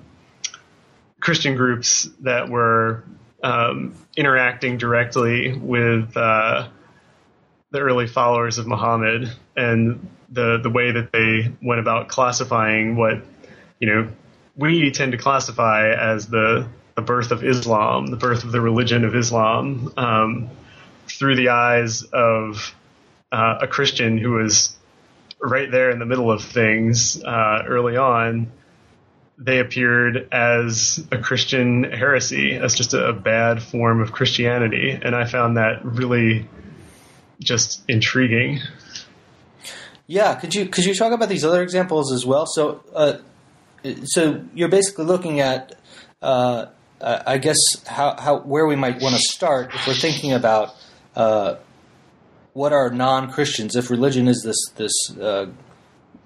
[1.19, 3.03] Christian groups that were
[3.43, 6.67] um, interacting directly with uh,
[7.71, 13.21] the early followers of Muhammad and the the way that they went about classifying what
[13.79, 14.09] you know
[14.55, 19.05] we tend to classify as the the birth of Islam, the birth of the religion
[19.05, 20.49] of Islam, um,
[21.07, 22.75] through the eyes of
[23.31, 24.75] uh, a Christian who was
[25.39, 28.51] right there in the middle of things uh, early on.
[29.37, 35.15] They appeared as a Christian heresy, as just a, a bad form of Christianity, and
[35.15, 36.47] I found that really
[37.39, 38.59] just intriguing.
[40.05, 42.45] Yeah, could you could you talk about these other examples as well?
[42.45, 43.13] So, uh,
[44.03, 45.75] so you're basically looking at,
[46.21, 46.67] uh,
[47.01, 50.75] I guess, how, how where we might want to start if we're thinking about
[51.15, 51.55] uh,
[52.53, 53.75] what are non Christians.
[53.75, 55.47] If religion is this this uh,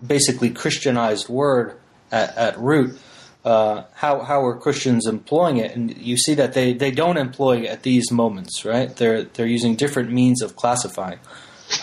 [0.05, 1.77] basically Christianized word
[2.11, 2.99] at, at root,
[3.43, 5.75] uh, how how are Christians employing it?
[5.75, 8.93] And you see that they, they don't employ it at these moments, right?
[8.95, 11.19] They're they're using different means of classifying.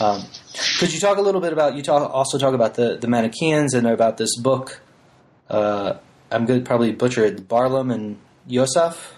[0.01, 0.23] Um,
[0.79, 3.75] could you talk a little bit about you talk also talk about the the Manichaeans
[3.75, 4.81] and about this book
[5.53, 5.99] uh,
[6.31, 7.47] I'm going to probably butcher it.
[7.47, 9.15] Barlaam and Yosef.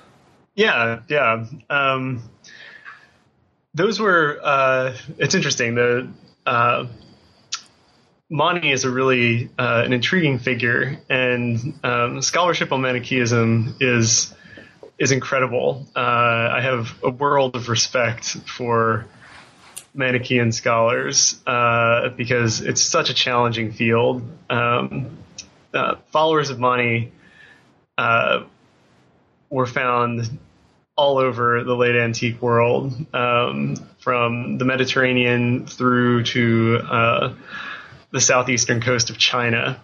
[0.55, 1.47] Yeah, yeah.
[1.71, 2.29] Um,
[3.73, 4.39] those were.
[4.43, 5.77] Uh, it's interesting.
[5.77, 6.09] The
[6.45, 6.87] uh,
[8.29, 14.35] Mani is a really uh, an intriguing figure, and um, scholarship on Manichaeism is
[14.99, 15.87] is incredible.
[15.97, 18.27] Uh, I have a world of respect
[18.57, 19.07] for
[19.93, 24.23] Manichaean scholars uh, because it's such a challenging field.
[24.51, 25.24] Um,
[25.75, 27.13] uh, followers of Mani
[27.99, 28.45] uh,
[29.51, 30.39] were found
[30.97, 37.35] all over the late antique world, um, from the Mediterranean through to uh,
[38.13, 39.81] the southeastern coast of China.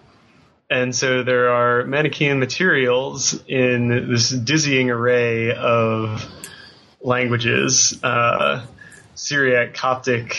[0.70, 6.24] And so there are Manichaean materials in this dizzying array of
[7.00, 8.64] languages uh,
[9.16, 10.36] Syriac, Coptic,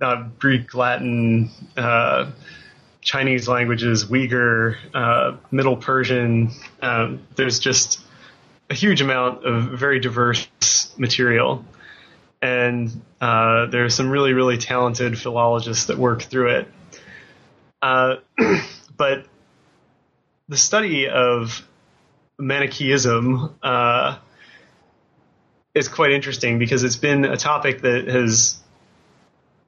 [0.00, 2.30] uh, Greek, Latin, uh,
[3.06, 6.50] Chinese languages, Uyghur, uh, Middle Persian.
[6.82, 8.00] Um, there's just
[8.68, 10.48] a huge amount of very diverse
[10.98, 11.64] material.
[12.42, 12.90] and
[13.20, 16.68] uh, there's some really really talented philologists that work through it.
[17.80, 18.16] Uh,
[18.96, 19.26] but
[20.48, 21.64] the study of
[22.40, 24.18] Manichaeism uh,
[25.74, 28.58] is quite interesting because it's been a topic that has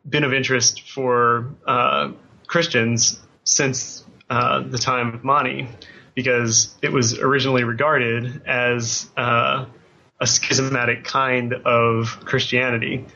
[0.09, 2.11] been of interest for uh,
[2.49, 5.69] Christians since uh, the time of Mani,
[6.15, 9.65] because it was originally regarded as uh,
[10.21, 13.07] a schismatic kind of Christianity.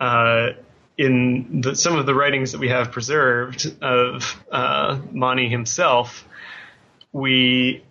[0.00, 0.50] Uh,
[0.96, 6.26] in the, some of the writings that we have preserved of uh, Mani himself,
[7.12, 7.84] we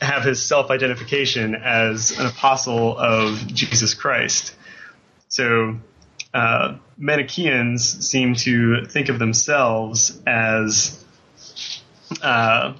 [0.00, 4.54] have his self identification as an apostle of Jesus Christ.
[5.28, 5.78] So,
[6.32, 11.04] uh, Manichaeans seem to think of themselves as
[12.22, 12.74] uh,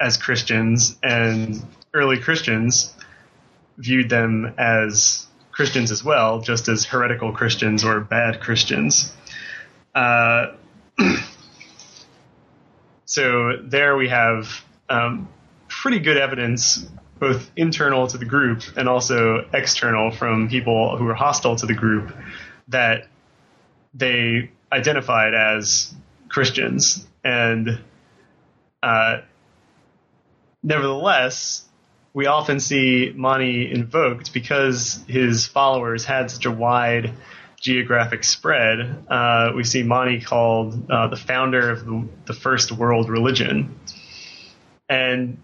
[0.00, 1.60] as Christians, and
[1.92, 2.94] early Christians
[3.78, 9.12] viewed them as Christians as well, just as heretical Christians or bad Christians.
[9.94, 10.52] Uh,
[13.04, 15.28] so there we have um,
[15.66, 16.88] pretty good evidence,
[17.18, 21.74] both internal to the group and also external from people who were hostile to the
[21.74, 22.14] group,
[22.68, 23.08] that
[23.94, 25.94] they identified as
[26.28, 27.06] Christians.
[27.24, 27.80] And
[28.82, 29.20] uh,
[30.62, 31.64] nevertheless,
[32.12, 37.12] we often see Mani invoked because his followers had such a wide
[37.60, 39.04] geographic spread.
[39.08, 43.78] Uh, we see Mani called uh, the founder of the, the, first world religion.
[44.88, 45.38] And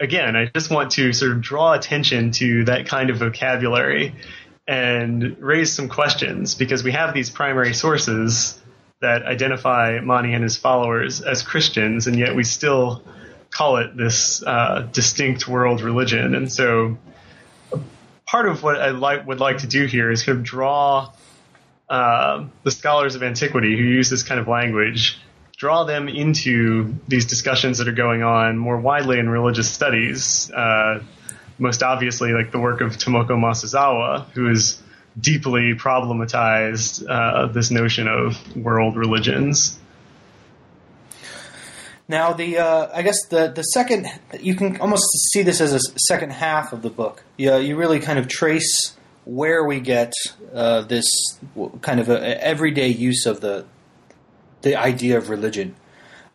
[0.00, 4.14] again, I just want to sort of draw attention to that kind of vocabulary
[4.66, 8.60] and raise some questions because we have these primary sources
[9.00, 13.02] that identify Mani and his followers as Christians, and yet we still
[13.50, 16.34] call it this uh, distinct world religion.
[16.34, 16.96] And so,
[18.26, 21.12] part of what I would like to do here is kind of draw
[21.88, 25.18] uh, the scholars of antiquity who use this kind of language
[25.62, 30.50] draw them into these discussions that are going on more widely in religious studies.
[30.50, 30.98] Uh,
[31.58, 34.82] most obviously, like the work of Tomoko Masuzawa, who has
[35.18, 39.78] deeply problematized uh, this notion of world religions.
[42.08, 44.06] Now, the uh, I guess the the second
[44.40, 47.24] you can almost see this as a second half of the book.
[47.36, 50.12] You, you really kind of trace where we get
[50.52, 51.06] uh, this
[51.80, 53.64] kind of a, everyday use of the
[54.62, 55.74] the idea of religion.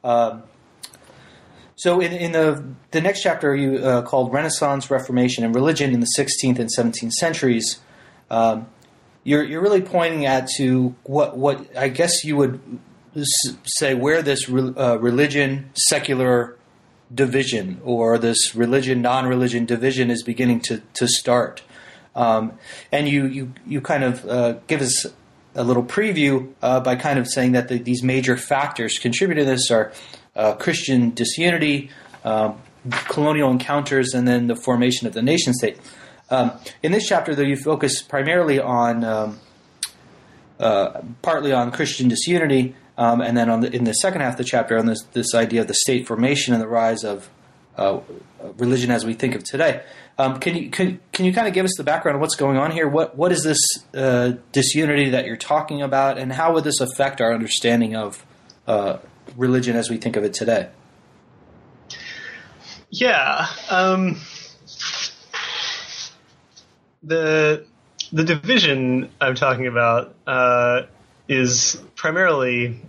[0.04, 0.44] Um,
[1.78, 6.00] so in, in the the next chapter, you uh, called Renaissance, Reformation, and Religion in
[6.00, 7.80] the 16th and 17th centuries.
[8.32, 8.68] Um,
[9.24, 12.80] you're you're really pointing at to what what I guess you would
[13.64, 16.58] say where this re, uh, religion secular
[17.14, 21.62] division or this religion non religion division is beginning to to start.
[22.16, 22.54] Um,
[22.92, 25.06] and you, you you kind of uh, give us
[25.54, 29.52] a little preview uh, by kind of saying that the, these major factors contributing to
[29.52, 29.92] this are
[30.38, 31.90] uh, Christian disunity,
[32.24, 32.62] um,
[33.10, 35.78] colonial encounters, and then the formation of the nation state.
[36.30, 36.52] Um,
[36.84, 39.40] in this chapter, though, you focus primarily on um,
[40.60, 44.38] uh, partly on Christian disunity, um, and then on the, in the second half of
[44.38, 47.30] the chapter on this this idea of the state formation and the rise of
[47.78, 48.00] uh,
[48.58, 49.84] religion as we think of today.
[50.20, 52.58] Um, can you can, can you kind of give us the background of what's going
[52.58, 52.88] on here?
[52.88, 53.60] What what is this
[53.96, 58.26] uh, disunity that you're talking about, and how would this affect our understanding of
[58.66, 58.98] uh,
[59.38, 60.70] religion as we think of it today?
[62.90, 64.18] Yeah, um,
[67.04, 67.66] the
[68.12, 70.84] the division I'm talking about uh,
[71.28, 72.82] is primarily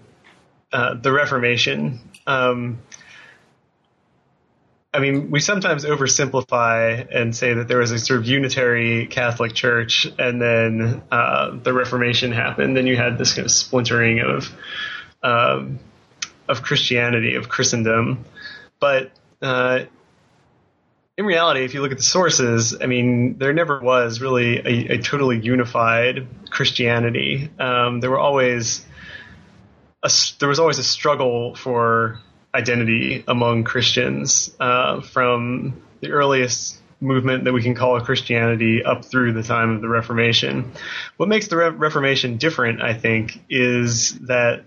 [0.73, 2.01] uh, the Reformation.
[2.27, 2.79] Um,
[4.95, 9.53] I mean, we sometimes oversimplify and say that there was a sort of unitary Catholic
[9.53, 14.51] Church, and then uh, the Reformation happened, and you had this kind of splintering of
[15.23, 15.79] um,
[16.49, 18.25] of Christianity, of Christendom.
[18.81, 19.81] But uh,
[21.17, 24.95] in reality, if you look at the sources, I mean, there never was really a,
[24.95, 27.51] a totally unified Christianity.
[27.59, 28.87] Um, there were always
[30.03, 32.21] a, there was always a struggle for
[32.55, 39.33] identity among Christians uh, from the earliest movement that we can call Christianity up through
[39.33, 40.73] the time of the Reformation.
[41.17, 44.65] What makes the Re- Reformation different, I think, is that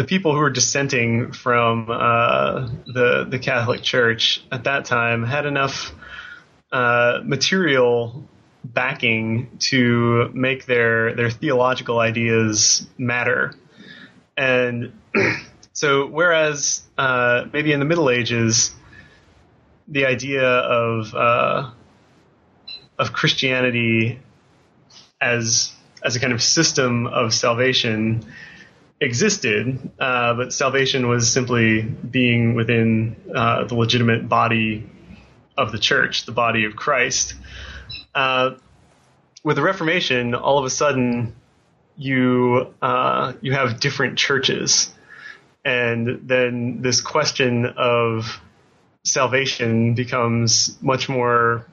[0.00, 5.44] the people who were dissenting from uh, the the Catholic Church at that time had
[5.44, 5.92] enough
[6.72, 8.26] uh, material
[8.64, 13.54] backing to make their their theological ideas matter,
[14.36, 14.92] and
[15.72, 18.74] So whereas uh, maybe in the Middle Ages,
[19.88, 21.70] the idea of uh,
[22.98, 24.18] of Christianity
[25.20, 25.72] as
[26.02, 28.24] as a kind of system of salvation
[29.00, 34.88] existed, uh, but salvation was simply being within uh, the legitimate body
[35.56, 37.34] of the church, the body of Christ.
[38.14, 38.52] Uh,
[39.42, 41.34] with the Reformation, all of a sudden,
[41.96, 44.92] you uh, you have different churches,
[45.64, 48.40] and then this question of
[49.02, 51.66] salvation becomes much more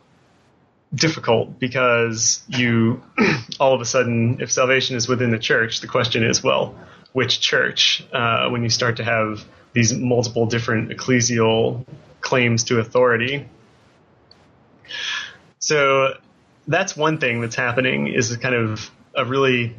[0.96, 3.02] difficult because you
[3.60, 6.76] all of a sudden, if salvation is within the church, the question is, well,
[7.14, 8.06] which church?
[8.12, 11.86] Uh, when you start to have these multiple different ecclesial
[12.22, 13.48] claims to authority.
[15.60, 16.14] So
[16.68, 19.76] that's one thing that's happening is kind of a really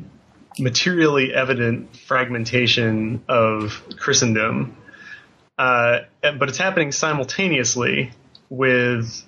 [0.59, 4.77] materially evident fragmentation of Christendom.
[5.59, 8.13] Uh, but it's happening simultaneously
[8.49, 9.25] with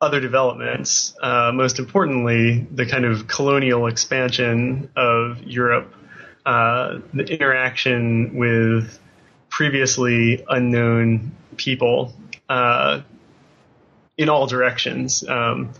[0.00, 1.14] other developments.
[1.20, 5.94] Uh, most importantly, the kind of colonial expansion of Europe,
[6.48, 8.98] uh, the interaction with
[9.50, 12.14] previously unknown people
[12.48, 13.02] uh,
[14.16, 15.28] in all directions.
[15.28, 15.74] Um,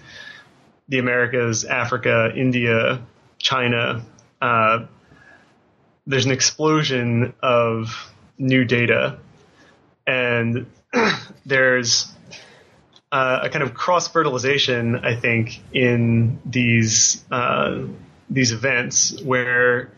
[0.86, 3.00] the Americas, Africa, India,
[3.38, 4.04] China.
[4.42, 4.84] Uh,
[6.06, 9.20] there's an explosion of new data,
[10.06, 10.66] and
[11.46, 12.12] there's
[13.10, 17.84] uh, a kind of cross fertilization, I think, in these uh,
[18.28, 19.92] these events where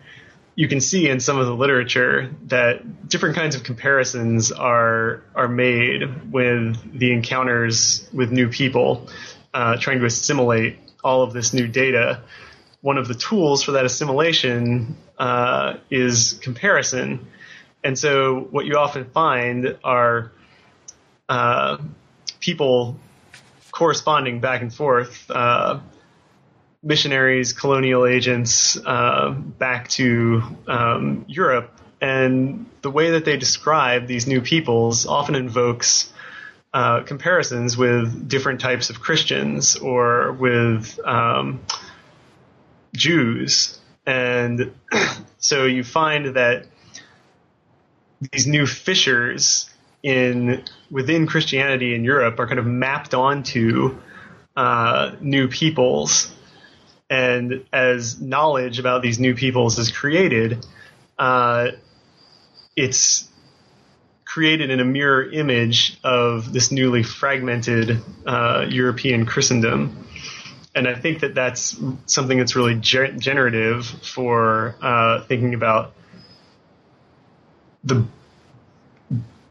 [0.55, 5.49] you can see in some of the literature that different kinds of comparisons are are
[5.49, 9.09] made with the encounters with new people,
[9.55, 12.23] uh, trying to assimilate all of this new data.
[12.83, 17.27] One of the tools for that assimilation uh, is comparison,
[17.85, 20.33] and so what you often find are
[21.29, 21.79] uh,
[22.41, 22.99] people
[23.71, 25.81] corresponding back and forth, uh,
[26.83, 34.27] missionaries, colonial agents uh, back to um, Europe, and the way that they describe these
[34.27, 36.13] new peoples often invokes
[36.73, 41.61] uh, comparisons with different types of Christians or with um,
[42.95, 43.79] Jews.
[44.07, 44.73] And
[45.39, 46.67] so you find that
[48.33, 49.69] these new fissures
[50.03, 53.99] in within Christianity in Europe are kind of mapped onto
[54.57, 56.33] uh, new peoples,
[57.11, 60.65] and as knowledge about these new peoples is created,
[61.19, 61.73] uh,
[62.77, 63.29] it's
[64.25, 70.07] created in a mirror image of this newly fragmented uh, European Christendom.
[70.73, 75.93] And I think that that's something that's really ger- generative for uh, thinking about
[77.83, 78.07] the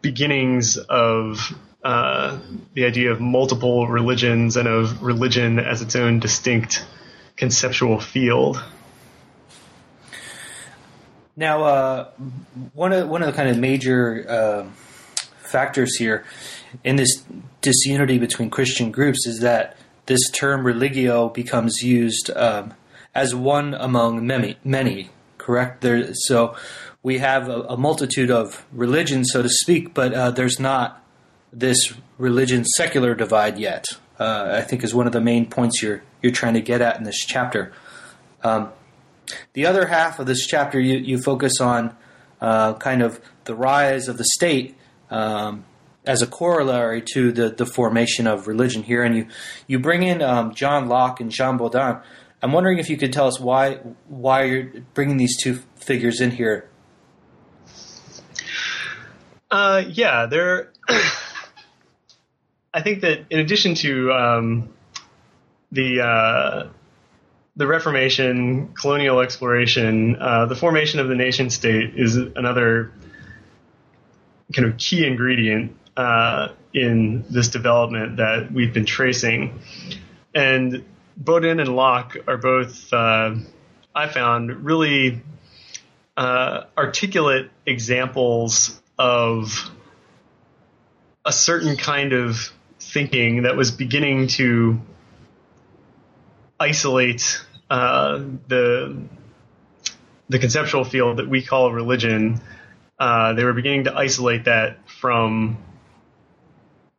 [0.01, 1.53] beginnings of
[1.83, 2.39] uh,
[2.73, 6.85] the idea of multiple religions and of religion as its own distinct
[7.39, 8.61] conceptual field.
[11.35, 12.09] Now, uh,
[12.73, 14.65] one of one of the kind of major uh,
[15.39, 16.25] factors here
[16.83, 17.23] in this
[17.61, 22.73] disunity between Christian groups is that this term religio becomes used um,
[23.15, 24.57] as one among many.
[24.65, 25.79] Many, correct?
[25.79, 26.57] There, so
[27.01, 31.01] we have a, a multitude of religions, so to speak, but uh, there's not
[31.53, 33.85] this religion secular divide yet.
[34.19, 36.97] Uh, I think is one of the main points you're you're trying to get at
[36.97, 37.71] in this chapter.
[38.43, 38.69] Um,
[39.53, 41.95] the other half of this chapter, you, you focus on
[42.41, 44.75] uh, kind of the rise of the state
[45.09, 45.65] um,
[46.05, 49.27] as a corollary to the, the formation of religion here, and you
[49.67, 52.01] you bring in um, John Locke and Jean Bodin.
[52.41, 53.75] I'm wondering if you could tell us why
[54.07, 56.69] why you're bringing these two figures in here
[59.51, 60.71] uh, yeah, there.
[62.73, 64.69] I think that in addition to um,
[65.71, 66.69] the uh,
[67.55, 72.91] the Reformation, colonial exploration, uh, the formation of the nation state is another
[74.55, 79.59] kind of key ingredient uh, in this development that we've been tracing.
[80.33, 80.85] And
[81.21, 83.35] Bodin and Locke are both, uh,
[83.93, 85.21] I found, really
[86.15, 89.69] uh, articulate examples of
[91.25, 92.51] a certain kind of
[92.89, 94.79] thinking that was beginning to
[96.59, 99.01] isolate uh, the
[100.27, 102.41] the conceptual field that we call religion.
[102.99, 105.57] Uh, they were beginning to isolate that from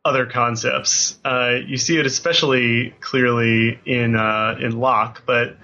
[0.03, 1.19] other concepts.
[1.23, 5.57] Uh, you see it especially clearly in uh, in Locke, but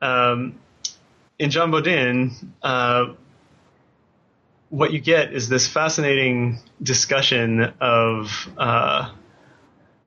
[0.00, 0.56] um,
[1.38, 2.32] in John Bodin,
[2.62, 3.14] uh,
[4.68, 9.12] what you get is this fascinating discussion of uh,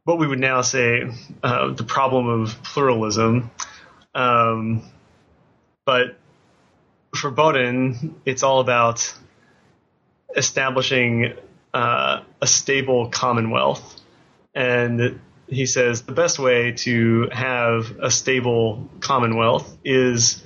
[0.06, 1.10] what we would now say
[1.44, 3.52] uh, the problem of pluralism.
[4.14, 4.84] Um,
[5.84, 6.18] but
[7.16, 9.14] for Bodin, it's all about
[10.36, 11.34] establishing
[11.74, 14.00] uh, a stable commonwealth.
[14.54, 20.44] And he says the best way to have a stable commonwealth is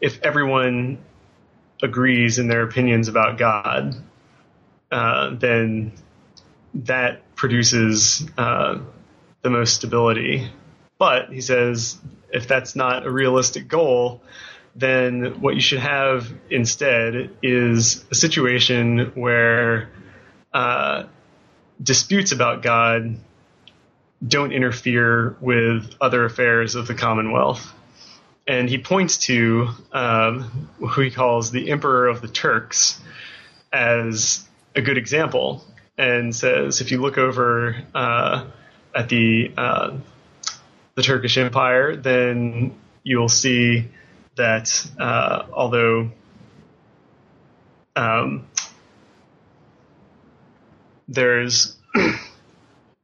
[0.00, 0.98] if everyone
[1.82, 3.94] agrees in their opinions about God,
[4.90, 5.92] uh, then
[6.74, 8.78] that produces uh,
[9.42, 10.50] the most stability.
[10.98, 11.96] But he says
[12.30, 14.20] if that's not a realistic goal,
[14.74, 19.88] then what you should have instead is a situation where
[20.52, 21.04] uh,
[21.82, 23.16] disputes about God
[24.26, 27.72] don't interfere with other affairs of the Commonwealth.
[28.46, 33.00] And he points to um, who he calls the Emperor of the Turks
[33.72, 35.62] as a good example
[35.98, 38.46] and says if you look over uh,
[38.94, 39.96] at the uh,
[40.94, 43.88] the Turkish Empire, then you'll see
[44.36, 46.10] that uh, although
[47.96, 48.46] um,
[51.08, 51.76] there's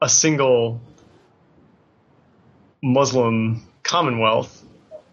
[0.00, 0.80] a single
[2.82, 4.64] Muslim commonwealth,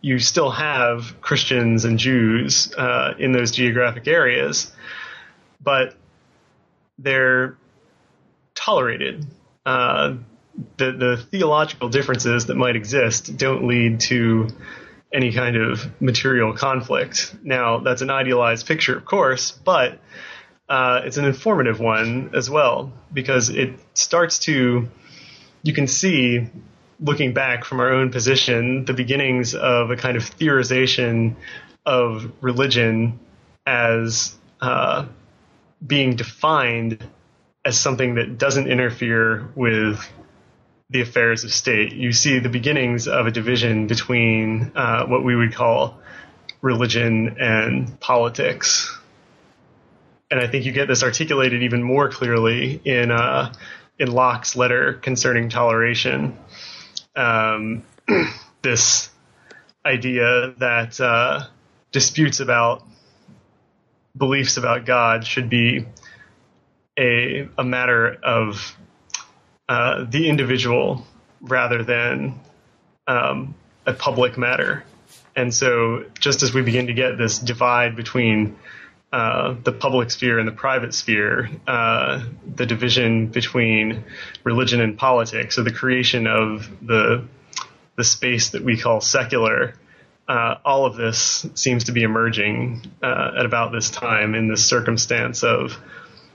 [0.01, 4.71] you still have Christians and Jews uh, in those geographic areas,
[5.63, 5.95] but
[6.99, 7.57] they're
[8.63, 9.25] tolerated.
[9.65, 10.15] Uh,
[10.77, 14.47] the, the theological differences that might exist don't lead to
[15.13, 17.35] any kind of material conflict.
[17.43, 19.99] Now, that's an idealized picture, of course, but
[20.69, 24.89] uh, it's an informative one as well because it starts to,
[25.63, 26.47] you can see,
[26.99, 31.35] looking back from our own position, the beginnings of a kind of theorization
[31.85, 33.19] of religion
[33.65, 35.05] as uh,
[35.85, 37.03] being defined
[37.63, 40.07] as something that doesn't interfere with
[40.89, 41.93] the affairs of state.
[41.93, 45.99] You see the beginnings of a division between uh, what we would call
[46.61, 48.97] religion and politics.
[50.29, 53.53] And I think you get this articulated even more clearly in uh,
[53.99, 56.37] in Locke's letter concerning toleration.
[57.15, 57.83] Um,
[58.61, 59.09] this
[59.85, 61.47] idea that uh,
[61.91, 62.83] disputes about
[64.17, 65.85] beliefs about God should be
[67.01, 68.77] a a matter of
[69.67, 71.05] uh, the individual
[71.41, 72.39] rather than
[73.07, 74.83] um, a public matter.
[75.35, 78.57] And so, just as we begin to get this divide between
[79.11, 82.23] uh, the public sphere and the private sphere, uh,
[82.55, 84.03] the division between
[84.43, 87.25] religion and politics, or the creation of the
[87.97, 89.75] the space that we call secular,
[90.27, 94.65] uh, all of this seems to be emerging uh, at about this time in this
[94.65, 95.77] circumstance of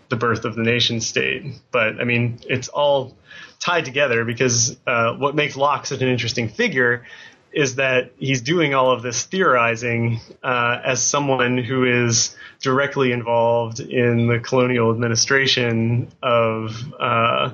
[0.08, 1.44] the birth of the nation state.
[1.70, 3.16] But I mean, it's all
[3.60, 7.04] tied together because uh, what makes Locke such an interesting figure
[7.52, 13.80] is that he's doing all of this theorizing uh, as someone who is directly involved
[13.80, 17.50] in the colonial administration of uh,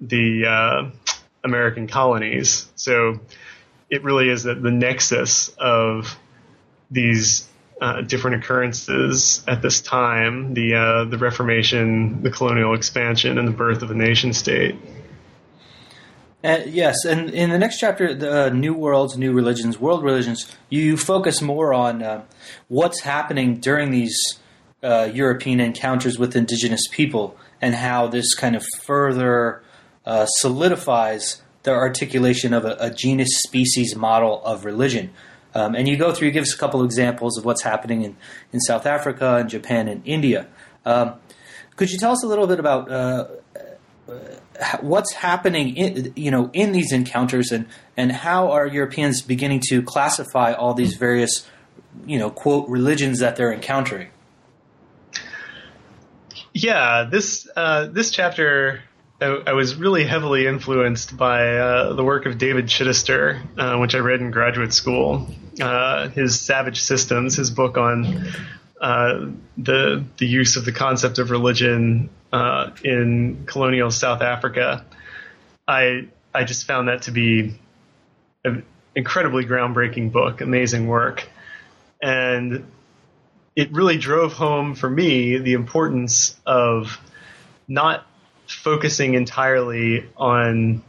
[0.00, 0.90] the uh,
[1.42, 2.70] American colonies.
[2.76, 3.18] So
[3.90, 6.16] it really is that the nexus of
[6.90, 7.48] these
[7.80, 13.52] uh, different occurrences at this time the uh, the Reformation, the colonial expansion, and the
[13.52, 14.76] birth of a nation state.
[16.42, 20.54] Uh, yes, and in the next chapter, the uh, New Worlds, New Religions, World Religions,
[20.68, 22.22] you focus more on uh,
[22.68, 24.16] what's happening during these
[24.82, 29.62] uh, European encounters with indigenous people and how this kind of further
[30.38, 35.10] solidifies the articulation of a, a, genus species model of religion.
[35.56, 38.02] Um, and you go through, you give us a couple of examples of what's happening
[38.02, 38.14] in,
[38.52, 40.48] in South Africa and Japan and India.
[40.84, 41.14] Um,
[41.76, 43.26] could you tell us a little bit about uh,
[44.82, 49.82] what's happening in, you know in these encounters and and how are Europeans beginning to
[49.82, 51.48] classify all these various
[52.06, 54.08] you know quote religions that they're encountering
[56.52, 58.82] yeah this uh, this chapter
[59.20, 63.94] I, I, was really heavily influenced by uh, the work of David Chidester, uh, which
[63.94, 65.26] I read in graduate school.
[65.60, 68.26] Uh, his Savage Systems, his book on
[68.80, 74.84] uh, the the use of the concept of religion uh, in colonial South Africa,
[75.66, 77.58] I I just found that to be
[78.44, 81.26] an incredibly groundbreaking book, amazing work,
[82.02, 82.66] and
[83.54, 87.00] it really drove home for me the importance of
[87.66, 88.06] not
[88.46, 90.82] focusing entirely on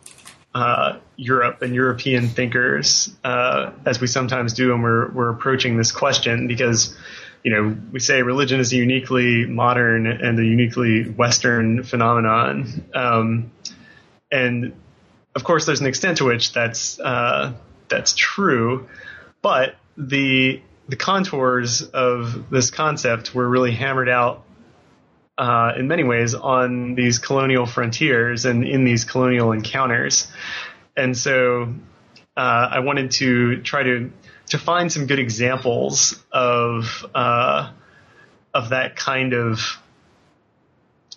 [0.54, 5.92] uh, Europe and European thinkers, uh, as we sometimes do when we're, we're approaching this
[5.92, 6.96] question, because
[7.44, 12.90] you know, we say religion is a uniquely modern and a uniquely Western phenomenon.
[12.94, 13.52] Um,
[14.32, 14.74] and
[15.36, 17.54] of course, there's an extent to which that's uh,
[17.88, 18.90] that's true,
[19.42, 24.44] but the the contours of this concept were really hammered out
[25.38, 30.28] uh, in many ways on these colonial frontiers and in these colonial encounters.
[30.98, 31.74] And so
[32.36, 34.12] uh, I wanted to try to
[34.50, 37.72] to find some good examples of uh,
[38.54, 39.62] of that kind of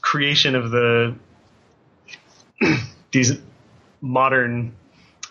[0.01, 1.15] creation of the
[3.13, 3.39] these
[4.01, 4.75] modern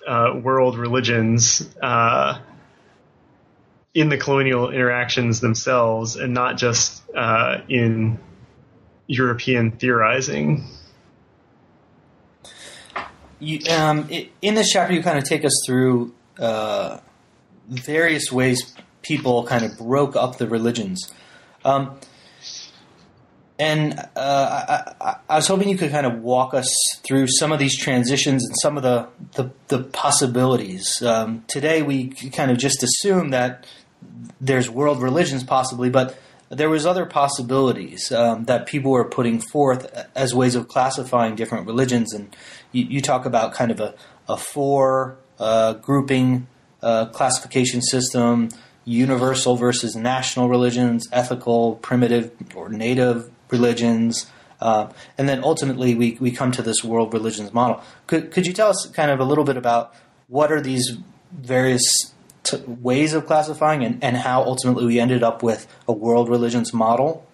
[0.07, 2.39] uh, world religions uh,
[3.93, 8.19] in the colonial interactions themselves, and not just uh, in
[9.07, 10.63] European theorizing.
[13.39, 14.09] You, um,
[14.41, 16.99] in this chapter, you kind of take us through uh,
[17.67, 21.11] various ways people kind of broke up the religions.
[21.63, 21.99] Um,
[23.57, 26.73] and uh, I, I, was hoping you could kind of walk us
[27.03, 31.01] through some of these transitions and some of the the, the possibilities.
[31.01, 33.67] Um, today, we kind of just assume that
[34.39, 36.17] there's world religions, possibly, but
[36.47, 41.67] there was other possibilities um, that people were putting forth as ways of classifying different
[41.67, 42.33] religions, and
[42.71, 43.95] you, you talk about kind of a,
[44.27, 46.47] a four uh, grouping
[46.81, 48.49] uh, classification system:
[48.85, 54.29] universal versus national religions, ethical, primitive, or native religions.
[54.61, 57.81] Uh, and then ultimately, we, we come to this world religions model.
[58.07, 59.93] Could, could you tell us kind of a little bit about
[60.27, 60.97] what are these
[61.31, 62.13] various
[62.43, 66.73] t- ways of classifying and, and how ultimately we ended up with a world religions
[66.73, 67.25] model?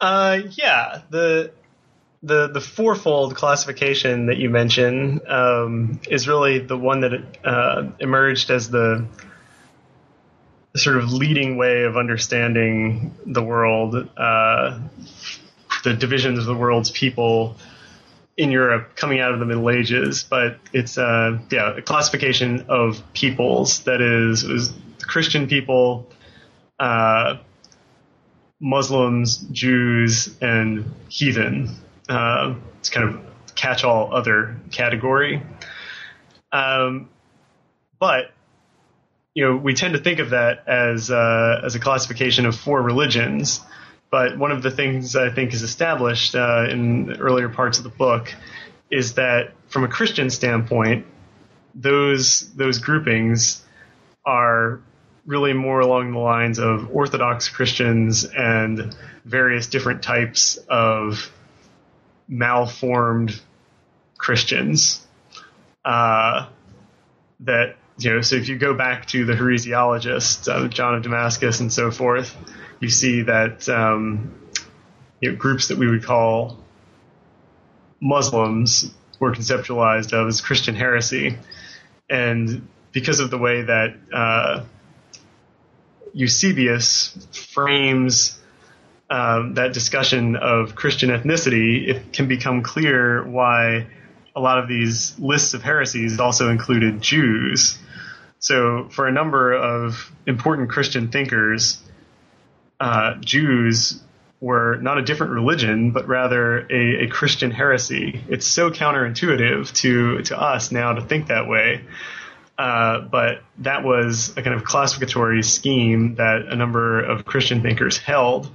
[0.00, 1.52] Uh, yeah, the
[2.24, 7.12] the the fourfold classification that you mentioned um, is really the one that
[7.44, 9.06] uh, emerged as the
[10.74, 14.80] sort of leading way of understanding the world, uh,
[15.84, 17.56] the divisions of the world's people
[18.36, 23.02] in Europe coming out of the Middle Ages, but it's uh, yeah a classification of
[23.12, 24.72] peoples that is was
[25.02, 26.10] Christian people,
[26.80, 27.36] uh,
[28.60, 31.83] Muslims, Jews, and heathen.
[32.08, 33.20] Uh, it's kind of
[33.54, 35.42] catch-all other category.
[36.52, 37.08] Um,
[37.98, 38.30] but
[39.34, 42.82] you know we tend to think of that as uh, as a classification of four
[42.82, 43.60] religions
[44.14, 47.90] but one of the things I think is established uh, in earlier parts of the
[47.90, 48.32] book
[48.88, 51.04] is that from a Christian standpoint,
[51.74, 53.64] those those groupings
[54.24, 54.80] are
[55.26, 58.94] really more along the lines of Orthodox Christians and
[59.24, 61.32] various different types of
[62.28, 63.40] malformed
[64.18, 65.06] Christians.
[65.84, 66.48] Uh,
[67.40, 71.60] that you know, so if you go back to the heresiologists, uh, John of Damascus
[71.60, 72.34] and so forth,
[72.80, 74.34] you see that um,
[75.20, 76.58] you know, groups that we would call
[78.00, 81.38] Muslims were conceptualized of as Christian heresy,
[82.10, 84.64] and because of the way that uh,
[86.12, 88.38] Eusebius frames
[89.10, 93.86] um, that discussion of Christian ethnicity, it can become clear why
[94.34, 97.78] a lot of these lists of heresies also included Jews.
[98.38, 101.80] So, for a number of important Christian thinkers,
[102.80, 104.02] uh, Jews
[104.40, 108.22] were not a different religion, but rather a, a, Christian heresy.
[108.28, 111.84] It's so counterintuitive to to us now to think that way.
[112.58, 117.96] Uh, but that was a kind of classificatory scheme that a number of Christian thinkers
[117.96, 118.50] held.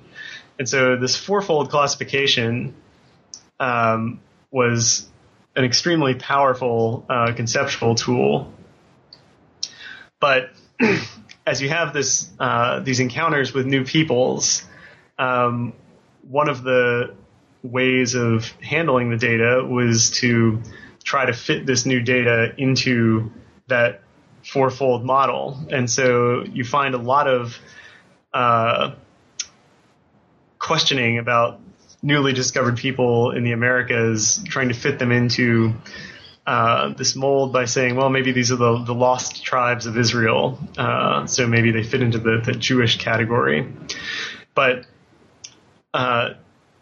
[0.60, 2.76] And so this fourfold classification
[3.62, 4.20] um,
[4.51, 5.07] was
[5.55, 8.53] an extremely powerful uh, conceptual tool.
[10.20, 10.51] But
[11.47, 14.64] as you have this uh, these encounters with new peoples,
[15.18, 15.74] um,
[16.28, 17.16] one of the
[17.64, 20.62] ways of handling the data was to
[21.03, 23.32] try to fit this new data into
[23.68, 24.01] that
[24.43, 27.57] fourfold model, and so you find a lot of
[28.34, 28.91] uh,
[30.70, 31.59] questioning about
[32.03, 35.74] newly discovered people in the Americas, trying to fit them into
[36.45, 40.59] uh, this mold by saying, well, maybe these are the, the lost tribes of Israel,
[40.78, 43.67] uh, so maybe they fit into the, the Jewish category.
[44.53, 44.86] But
[45.91, 46.36] uh,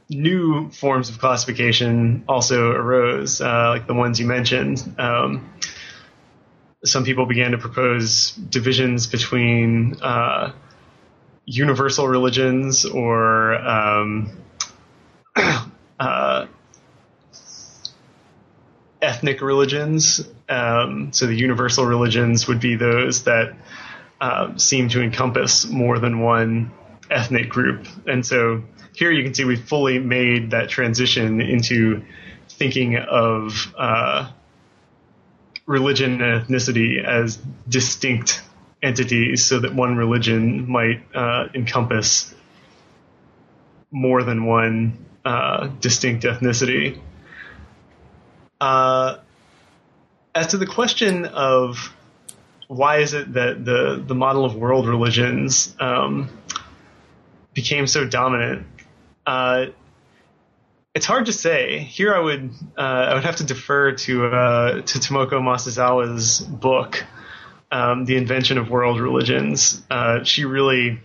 [0.10, 4.84] new forms of classification also arose, uh, like the ones you mentioned.
[4.98, 5.50] Um,
[6.84, 10.52] some people began to propose divisions between uh,
[11.48, 14.30] universal religions or um,
[19.02, 20.28] ethnic religions.
[20.50, 23.56] Um, so the universal religions would be those that
[24.20, 26.72] uh, seem to encompass more than one
[27.10, 27.88] ethnic group.
[28.06, 32.04] And so here you can see we've fully made that transition into
[32.50, 34.30] thinking of uh,
[35.66, 37.38] religion and ethnicity as
[37.70, 38.42] distinct
[38.82, 42.34] entities so that one religion might uh, encompass
[43.92, 47.00] more than one uh, distinct ethnicity.
[48.60, 49.18] Uh,
[50.34, 51.94] as to the question of
[52.68, 56.30] why is it that the, the model of world religions um,
[57.54, 58.68] became so dominant,
[59.26, 59.68] uh,
[60.94, 61.80] it's hard to say.
[61.80, 67.06] Here, I would uh, I would have to defer to uh, to Tomoko Masuzawa's book,
[67.72, 71.00] um, "The Invention of World Religions." Uh, she really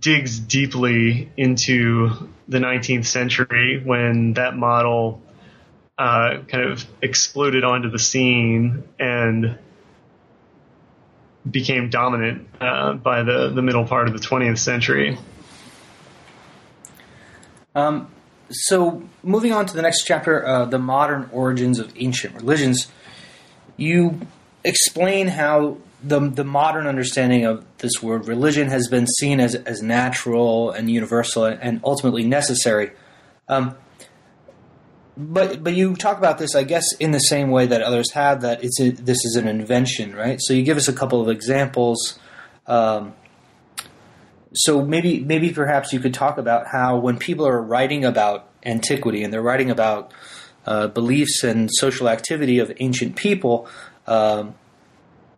[0.00, 5.22] digs deeply into the 19th century when that model
[5.96, 9.58] uh, kind of exploded onto the scene and
[11.48, 15.18] became dominant uh, by the, the middle part of the 20th century.
[17.74, 18.10] Um,
[18.50, 22.90] so, moving on to the next chapter, uh, the modern origins of ancient religions,
[23.76, 24.20] you
[24.64, 29.82] explain how the the modern understanding of this word religion has been seen as as
[29.82, 32.92] natural and universal and ultimately necessary.
[33.48, 33.76] Um,
[35.16, 38.42] but but you talk about this, I guess, in the same way that others have.
[38.42, 40.38] That it's a, this is an invention, right?
[40.40, 42.18] So you give us a couple of examples.
[42.66, 43.14] Um,
[44.54, 49.24] so maybe maybe perhaps you could talk about how when people are writing about antiquity
[49.24, 50.12] and they're writing about
[50.66, 53.68] uh, beliefs and social activity of ancient people,
[54.08, 54.54] um,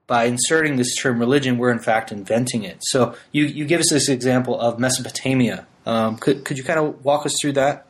[0.07, 2.79] by inserting this term religion, we're in fact inventing it.
[2.81, 5.67] So you you give us this example of Mesopotamia.
[5.87, 7.87] Um, could could you kind of walk us through that?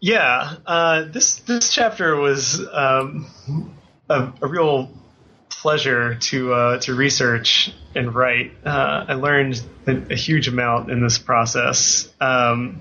[0.00, 3.30] Yeah, uh, this this chapter was um,
[4.08, 4.90] a, a real
[5.48, 8.52] pleasure to uh, to research and write.
[8.64, 12.08] Uh, I learned a, a, huge amount in this process.
[12.20, 12.80] Um,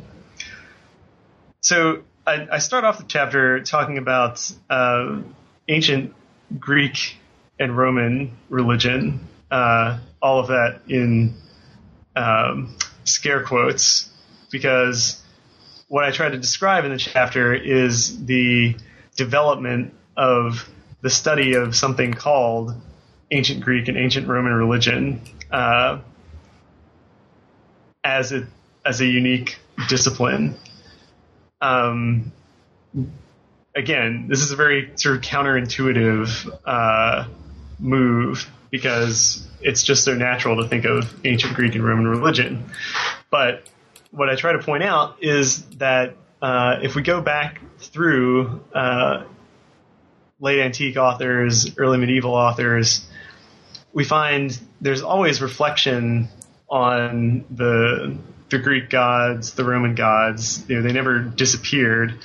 [1.61, 5.21] so I, I, start off the chapter talking about uh,
[5.67, 6.13] ancient
[6.59, 7.17] Greek
[7.59, 11.35] and Roman religion, uh, all of that in
[12.15, 14.09] um, scare quotes,
[14.51, 15.21] because
[15.87, 18.75] what I try to describe in the chapter is the
[19.15, 20.67] development of
[21.01, 22.73] the study of something called
[23.31, 25.99] ancient Greek and ancient Roman religion uh,
[28.03, 28.47] as a
[28.85, 29.59] as a unique
[29.89, 30.55] discipline.
[31.61, 32.31] Um,
[33.77, 37.27] again, this is a very sort of counterintuitive uh,
[37.79, 42.65] move because it's just so natural to think of ancient Greek and Roman religion.
[43.29, 43.63] But
[44.11, 49.25] what I try to point out is that uh, if we go back through uh,
[50.39, 53.07] late antique authors, early medieval authors,
[53.93, 56.29] we find there's always reflection
[56.69, 58.17] on the
[58.49, 60.63] the Greek gods, the Roman gods.
[60.67, 62.19] You know, they never disappeared.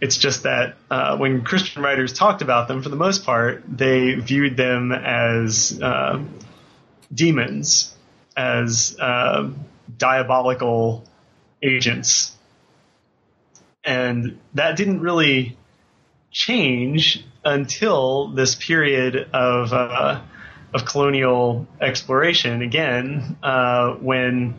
[0.00, 4.14] It's just that uh, when Christian writers talked about them, for the most part, they
[4.14, 6.22] viewed them as uh,
[7.12, 7.94] demons,
[8.36, 9.50] as uh,
[9.96, 11.04] diabolical
[11.62, 12.36] agents.
[13.84, 15.56] And that didn't really
[16.30, 20.20] change until this period of uh,
[20.74, 24.54] of colonial exploration again, uh, when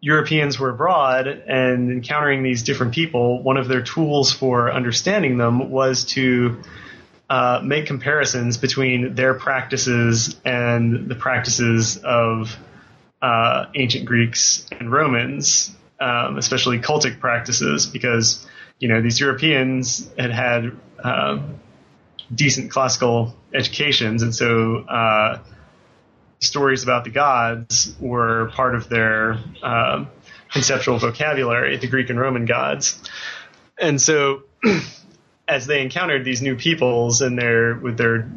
[0.00, 3.42] Europeans were abroad and encountering these different people.
[3.42, 6.62] One of their tools for understanding them was to
[7.28, 12.56] uh, make comparisons between their practices and the practices of
[13.20, 15.70] uh, ancient Greeks and Romans,
[16.00, 18.46] um, especially cultic practices, because
[18.78, 20.72] you know these Europeans had had
[21.04, 21.38] uh,
[22.34, 25.38] decent classical educations, and so uh,
[26.40, 30.04] stories about the gods were part of their uh,
[30.52, 33.00] conceptual vocabulary, the Greek and Roman gods,
[33.78, 34.42] and so.
[35.50, 38.30] as they encountered these new peoples and their with their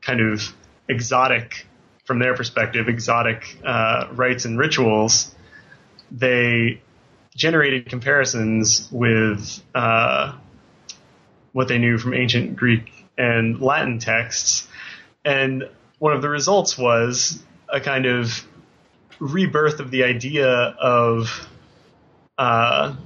[0.00, 0.54] kind of
[0.88, 1.66] exotic
[2.04, 5.34] from their perspective, exotic uh, rites and rituals,
[6.10, 6.80] they
[7.34, 10.36] generated comparisons with uh,
[11.52, 14.68] what they knew from ancient Greek and Latin texts.
[15.24, 15.68] And
[16.02, 18.44] one of the results was a kind of
[19.20, 21.48] rebirth of the idea of
[22.36, 22.96] uh,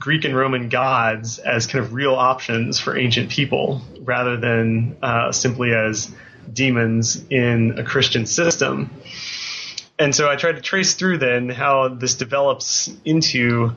[0.00, 5.30] Greek and Roman gods as kind of real options for ancient people rather than uh,
[5.30, 6.10] simply as
[6.50, 8.90] demons in a Christian system.
[9.98, 13.76] And so I tried to trace through then how this develops into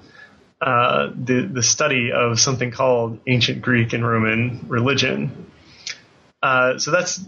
[0.61, 5.51] uh, the the study of something called ancient Greek and Roman religion.
[6.41, 7.19] Uh, so that's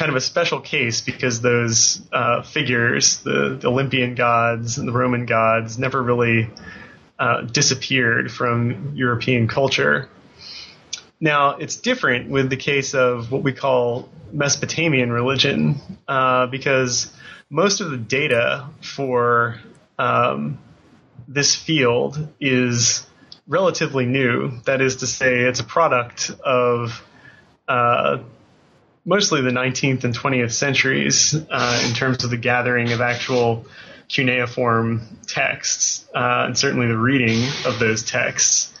[0.00, 4.92] kind of a special case because those uh, figures, the, the, Olympian gods and the
[4.92, 6.48] Roman gods, never really
[7.18, 10.08] uh, disappeared from European culture.
[11.20, 15.74] now it's different with the case of what we call Mesopotamian religion
[16.08, 17.12] uh, because
[17.50, 19.60] most of the data for
[19.98, 20.58] um,
[21.28, 23.06] this field is
[23.46, 24.62] relatively new.
[24.64, 27.04] That is to say, it's a product of
[27.68, 28.20] uh,
[29.10, 33.66] mostly the 19th and 20th centuries uh, in terms of the gathering of actual
[34.08, 38.72] cuneiform texts uh, and certainly the reading of those texts.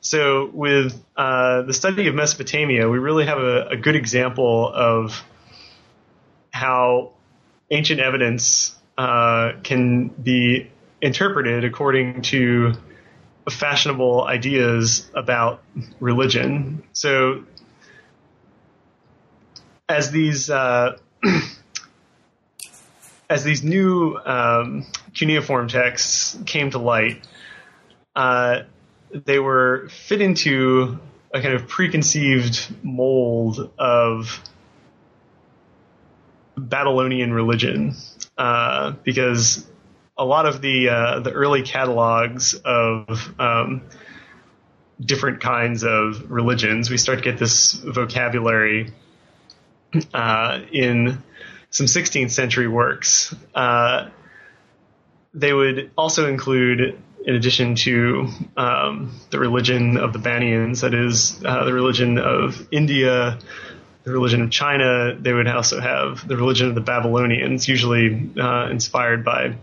[0.00, 5.24] So, with uh, the study of Mesopotamia, we really have a, a good example of
[6.52, 7.14] how
[7.68, 10.70] ancient evidence uh, can be
[11.02, 12.74] interpreted according to
[13.50, 15.64] fashionable ideas about
[15.98, 16.84] religion.
[16.92, 17.42] So,
[19.88, 20.98] as these uh,
[23.30, 27.26] as these new um, cuneiform texts came to light,
[28.14, 28.62] uh,
[29.10, 30.98] they were fit into
[31.32, 34.42] a kind of preconceived mold of
[36.56, 37.94] Babylonian religion,
[38.36, 39.66] uh, because
[40.16, 43.82] a lot of the uh, the early catalogs of um,
[45.00, 48.92] different kinds of religions, we start to get this vocabulary
[50.14, 51.22] uh, in
[51.70, 53.34] some 16th century works.
[53.54, 54.08] Uh,
[55.34, 61.42] they would also include, in addition to um, the religion of the Baniyans, that is,
[61.44, 63.38] uh, the religion of India,
[64.04, 68.68] the religion of China, they would also have the religion of the Babylonians, usually uh,
[68.70, 69.54] inspired by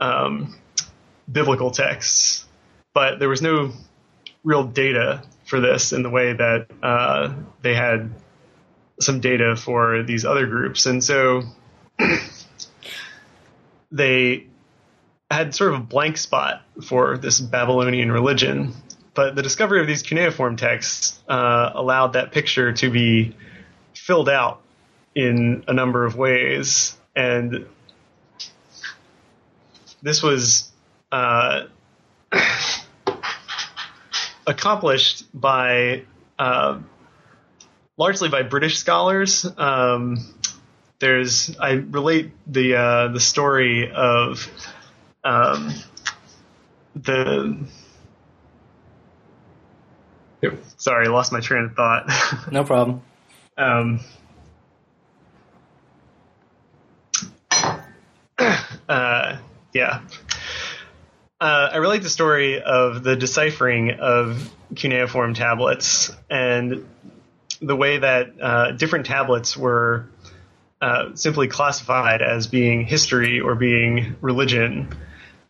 [0.00, 0.54] um,
[1.30, 2.44] biblical texts.
[2.92, 3.72] But there was no
[4.44, 8.10] real data for this in the way that uh, they had
[9.00, 10.86] some data for these other groups.
[10.86, 11.42] And so
[13.92, 14.46] they
[15.30, 18.74] had sort of a blank spot for this Babylonian religion.
[19.14, 23.34] But the discovery of these cuneiform texts uh, allowed that picture to be
[23.94, 24.60] filled out
[25.14, 26.96] in a number of ways.
[27.14, 27.66] And
[30.02, 30.70] this was
[31.10, 31.64] uh,
[34.46, 36.04] accomplished by
[36.38, 36.78] uh,
[38.02, 39.46] largely by British scholars.
[39.56, 40.18] Um,
[40.98, 44.50] there's I relate the uh, the story of
[45.22, 45.72] um,
[46.96, 47.56] the.
[50.78, 52.10] Sorry, I lost my train of thought.
[52.50, 53.02] no problem.
[53.56, 54.00] um,
[58.88, 59.36] uh,
[59.72, 60.00] yeah.
[61.40, 66.84] Uh, I relate the story of the deciphering of cuneiform tablets and
[67.62, 70.08] the way that uh, different tablets were
[70.80, 74.88] uh, simply classified as being history or being religion,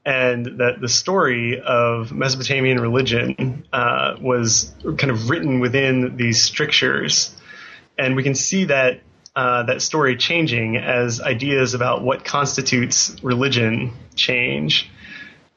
[0.04, 7.34] and that the story of Mesopotamian religion uh, was kind of written within these strictures,
[7.98, 9.00] and we can see that.
[9.34, 14.90] Uh, that story changing as ideas about what constitutes religion change.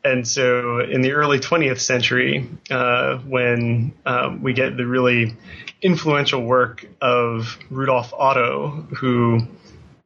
[0.06, 5.36] And so in the early 20th century, uh, when um, we get the really
[5.82, 9.48] influential work of Rudolf Otto, who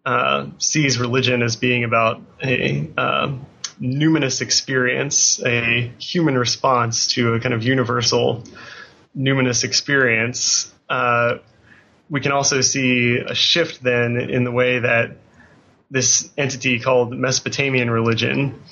[0.05, 3.35] uh, sees religion as being about a uh,
[3.81, 8.45] numinous experience, a human response to a kind of universal
[9.17, 10.73] numinous experience.
[10.89, 11.39] Uh,
[12.09, 15.17] we can also see a shift then in the way that
[15.91, 18.63] this entity called Mesopotamian religion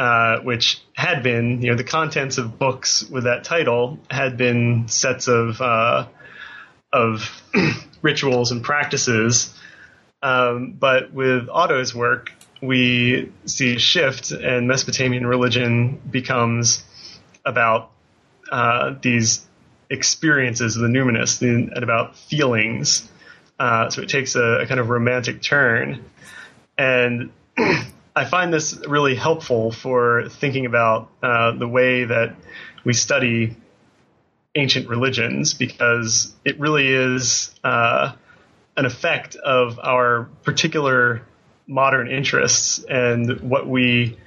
[0.00, 4.88] uh, which had been, you know, the contents of books with that title had been
[4.88, 6.06] sets of uh,
[6.90, 7.42] of
[8.02, 9.54] rituals and practices.
[10.22, 12.32] Um, but with Otto's work,
[12.62, 16.82] we see a shift, and Mesopotamian religion becomes
[17.44, 17.90] about
[18.50, 19.46] uh, these
[19.90, 23.06] experiences of the numinous and about feelings.
[23.58, 26.02] Uh, so it takes a, a, kind of romantic turn.
[26.78, 27.32] And
[28.20, 32.36] I find this really helpful for thinking about uh, the way that
[32.84, 33.56] we study
[34.54, 38.12] ancient religions because it really is uh,
[38.76, 41.22] an effect of our particular
[41.66, 44.18] modern interests and what we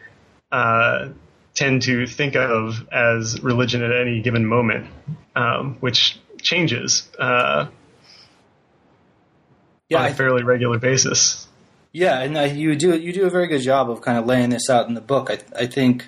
[0.52, 1.10] uh,
[1.54, 4.88] tend to think of as religion at any given moment,
[5.36, 7.68] um, which changes uh,
[9.88, 11.48] yeah, on a fairly regular basis.
[11.94, 14.50] Yeah, and uh, you do you do a very good job of kind of laying
[14.50, 15.30] this out in the book.
[15.30, 16.08] I, I think,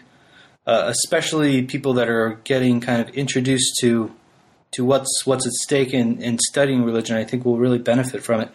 [0.65, 4.11] uh, especially people that are getting kind of introduced to
[4.71, 8.41] to what's what's at stake in, in studying religion, I think will really benefit from
[8.41, 8.49] it.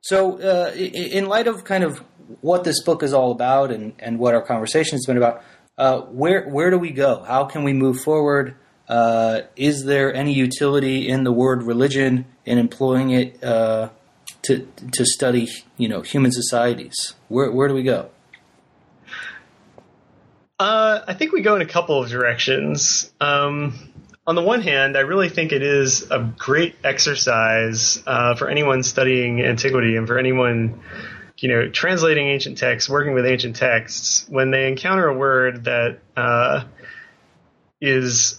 [0.00, 1.98] So, uh, in light of kind of
[2.40, 5.44] what this book is all about and, and what our conversation has been about,
[5.76, 7.22] uh, where where do we go?
[7.24, 8.56] How can we move forward?
[8.90, 13.88] uh, is there any utility in the word religion in employing it uh,
[14.42, 17.14] to to study you know human societies?
[17.28, 18.10] Where where do we go?
[20.58, 23.10] Uh, I think we go in a couple of directions.
[23.18, 23.78] Um,
[24.26, 28.82] on the one hand, I really think it is a great exercise uh, for anyone
[28.82, 30.82] studying antiquity and for anyone,
[31.38, 36.00] you know, translating ancient texts, working with ancient texts, when they encounter a word that
[36.14, 36.64] uh,
[37.80, 38.38] is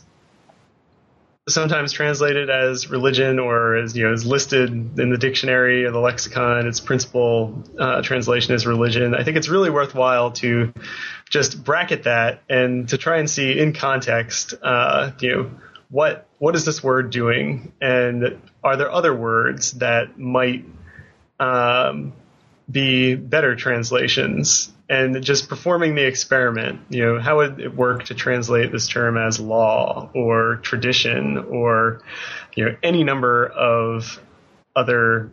[1.49, 5.99] sometimes translated as religion or as you know is listed in the dictionary or the
[5.99, 6.67] lexicon.
[6.67, 9.15] Its principal uh, translation is religion.
[9.15, 10.73] I think it's really worthwhile to
[11.29, 15.51] just bracket that and to try and see in context uh, you know
[15.89, 17.73] what what is this word doing?
[17.81, 20.65] And are there other words that might
[21.39, 22.13] um,
[22.69, 26.81] be better translations and just performing the experiment.
[26.89, 32.01] You know, how would it work to translate this term as law or tradition or,
[32.55, 34.21] you know, any number of
[34.75, 35.31] other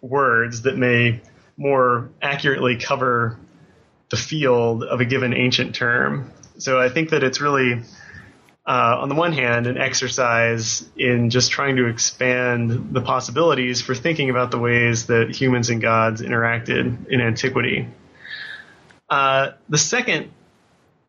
[0.00, 1.20] words that may
[1.58, 3.38] more accurately cover
[4.08, 6.32] the field of a given ancient term.
[6.56, 7.82] So I think that it's really,
[8.66, 13.94] uh, on the one hand, an exercise in just trying to expand the possibilities for
[13.94, 17.86] thinking about the ways that humans and gods interacted in antiquity.
[19.08, 20.30] Uh, the second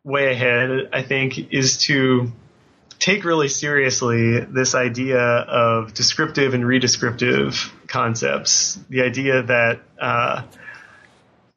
[0.04, 2.32] way ahead, I think, is to
[3.00, 8.80] take really seriously this idea of descriptive and redescriptive concepts.
[8.90, 10.44] The idea that, uh,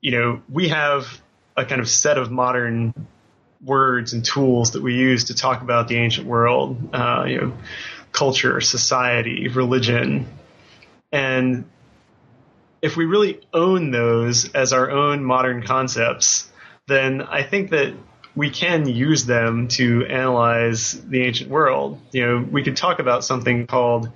[0.01, 1.20] you know, we have
[1.57, 2.95] a kind of set of modern
[3.64, 7.53] words and tools that we use to talk about the ancient world, uh, you know,
[8.12, 10.26] culture, society, religion.
[11.12, 11.64] And
[12.83, 16.51] if we really own those as our own modern concepts,
[16.87, 17.95] then I think that
[18.35, 22.01] we can use them to analyze the ancient world.
[22.12, 24.11] You know, we could talk about something called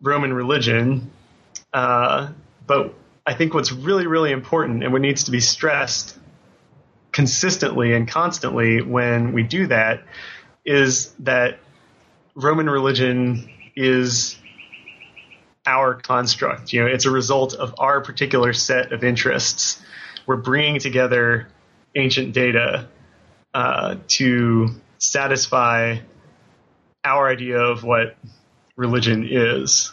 [0.00, 1.10] Roman religion,
[1.72, 2.30] uh,
[2.66, 2.94] but
[3.26, 6.18] I think what's really, really important and what needs to be stressed
[7.12, 10.02] consistently and constantly when we do that
[10.64, 11.58] is that
[12.34, 14.37] Roman religion is
[15.68, 16.72] our construct.
[16.72, 19.80] You know, it's a result of our particular set of interests.
[20.26, 21.48] We're bringing together
[21.94, 22.88] ancient data
[23.52, 25.98] uh, to satisfy
[27.04, 28.16] our idea of what
[28.76, 29.92] religion is.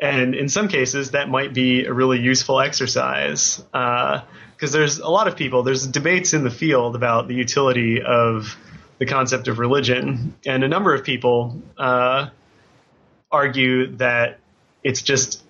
[0.00, 4.22] And in some cases, that might be a really useful exercise because
[4.62, 8.56] uh, there's a lot of people, there's debates in the field about the utility of
[8.98, 10.34] the concept of religion.
[10.46, 12.28] And a number of people uh,
[13.30, 14.38] argue that
[14.82, 15.42] it's just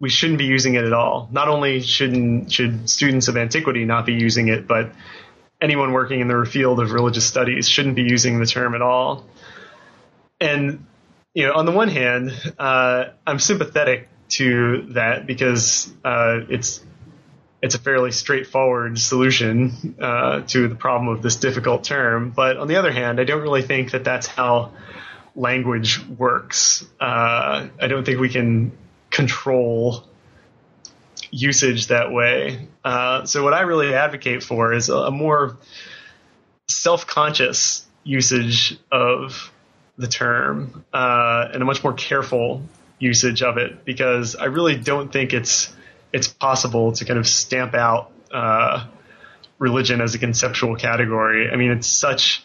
[0.00, 1.28] we shouldn't be using it at all.
[1.30, 4.92] Not only shouldn't should students of antiquity not be using it, but
[5.60, 9.24] anyone working in the field of religious studies shouldn't be using the term at all.
[10.40, 10.86] And
[11.34, 16.84] you know, on the one hand, uh, I'm sympathetic to that because uh, it's
[17.62, 22.30] it's a fairly straightforward solution uh, to the problem of this difficult term.
[22.30, 24.72] But on the other hand, I don't really think that that's how
[25.34, 26.84] language works.
[27.00, 28.72] Uh, I don't think we can
[29.10, 30.04] control
[31.30, 32.68] usage that way.
[32.84, 35.56] Uh, so what I really advocate for is a, a more
[36.68, 39.50] self-conscious usage of
[39.96, 42.62] the term uh, and a much more careful
[42.98, 45.74] usage of it because I really don't think it's
[46.12, 48.86] it's possible to kind of stamp out uh,
[49.58, 51.50] religion as a conceptual category.
[51.50, 52.44] I mean, it's such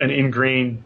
[0.00, 0.82] an ingrained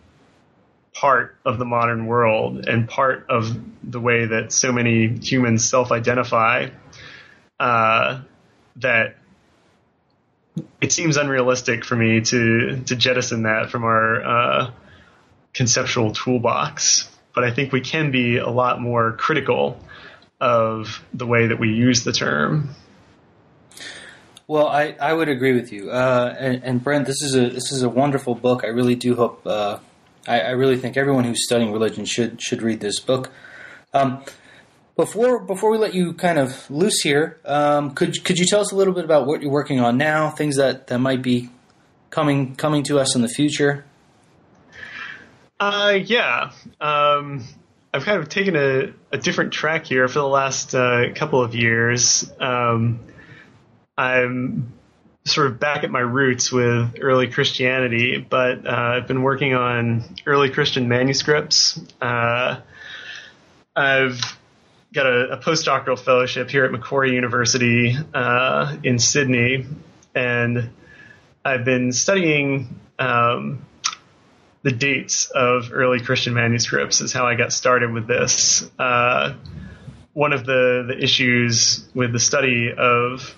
[1.01, 6.69] part of the modern world and part of the way that so many humans self-identify
[7.61, 8.21] uh,
[8.77, 9.17] that
[10.81, 14.71] it seems unrealistic for me to to jettison that from our uh,
[15.55, 17.09] conceptual toolbox.
[17.33, 19.79] But I think we can be a lot more critical
[20.41, 22.71] of the way that we use the term.
[24.49, 25.91] Well, I, I would agree with you.
[25.91, 28.65] Uh, and, and, Brent, this is a this is a wonderful book.
[28.65, 29.79] I really do hope uh,
[30.29, 33.33] I, I, really think everyone who's studying religion should should read this book.
[33.95, 34.23] Um,
[34.97, 38.73] before before we let you kind of loose here, um, could could you tell us
[38.73, 41.51] a little bit about what you're working on now, things that, that might be
[42.11, 43.85] coming coming to us in the future?
[45.61, 46.53] Uh, yeah.
[46.81, 47.45] Um,
[47.93, 51.55] I've kind of taken a, a, different track here for the last uh, couple of
[51.55, 52.31] years.
[52.39, 53.01] Um,
[53.97, 54.73] I'm
[55.29, 60.05] sort of back at my roots with early Christianity, but uh, I've been working on
[60.27, 61.81] early Christian manuscripts.
[62.01, 62.61] Uh,
[63.77, 64.21] I've
[64.93, 69.67] got a, a, postdoctoral fellowship here at Macquarie University uh, in Sydney,
[70.15, 70.71] and
[71.45, 73.65] I've been studying um,
[74.63, 78.69] the dates of early Christian manuscripts is how I got started with this.
[78.79, 79.35] Uh,
[80.15, 83.37] one of the, the issues with the study of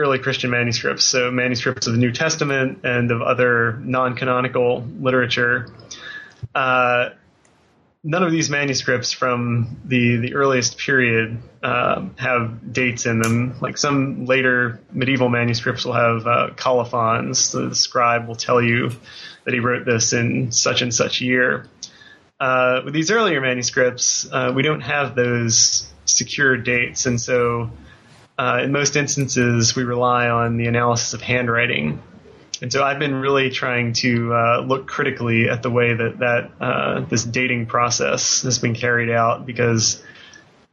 [0.00, 5.68] early Christian manuscripts, so manuscripts of the New Testament and of other non canonical literature,
[6.54, 7.10] uh,
[8.02, 13.54] none of these manuscripts from the the earliest period uh, have dates in them.
[13.60, 17.38] Like some later medieval manuscripts will have uh, colophons.
[17.38, 18.90] So the scribe will tell you
[19.44, 21.66] that he wrote this in such and such year.
[22.38, 27.70] Uh, with these earlier manuscripts, uh, we don't have those secure dates, and so
[28.40, 32.02] uh, in most instances, we rely on the analysis of handwriting.
[32.62, 36.50] And so I've been really trying to uh, look critically at the way that that
[36.58, 40.02] uh, this dating process has been carried out because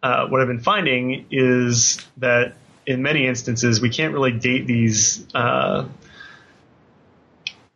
[0.02, 2.54] uh, what I've been finding is that
[2.86, 5.90] in many instances we can't really date these uh,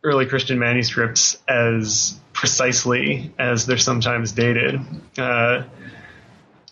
[0.02, 4.80] early Christian manuscripts as precisely as they're sometimes dated
[5.18, 5.64] uh,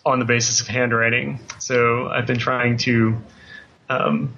[0.05, 1.39] on the basis of handwriting.
[1.59, 3.17] So I've been trying to
[3.89, 4.33] um,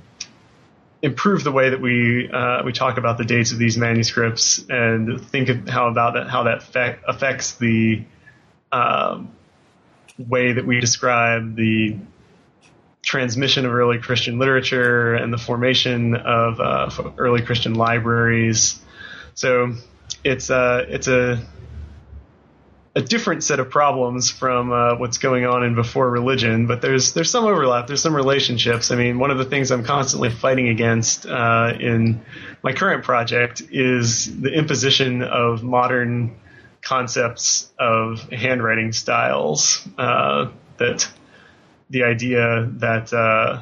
[1.01, 5.21] improve the way that we uh, we talk about the dates of these manuscripts and
[5.21, 8.03] think of how about that how that fe- affects the
[8.71, 9.31] um,
[10.17, 11.97] way that we describe the
[13.01, 18.81] transmission of early Christian literature and the formation of uh, early Christian libraries.
[19.35, 19.73] So
[20.23, 21.45] it's a uh, it's a
[22.95, 27.13] a different set of problems from uh, what's going on in before religion, but there's
[27.13, 27.87] there's some overlap.
[27.87, 28.91] There's some relationships.
[28.91, 32.21] I mean, one of the things I'm constantly fighting against uh, in
[32.61, 36.35] my current project is the imposition of modern
[36.81, 39.87] concepts of handwriting styles.
[39.97, 41.07] Uh, that
[41.89, 43.61] the idea that uh,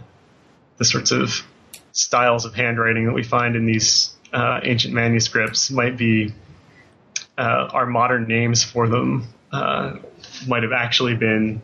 [0.77, 1.45] the sorts of
[1.93, 6.33] styles of handwriting that we find in these uh, ancient manuscripts might be
[7.37, 9.97] uh, our modern names for them uh,
[10.47, 11.61] might have actually been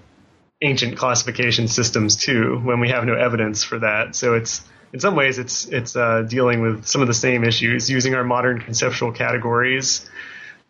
[0.61, 4.15] ancient classification systems too, when we have no evidence for that.
[4.15, 4.63] So it's
[4.93, 8.23] in some ways it's it's uh, dealing with some of the same issues, using our
[8.23, 10.09] modern conceptual categories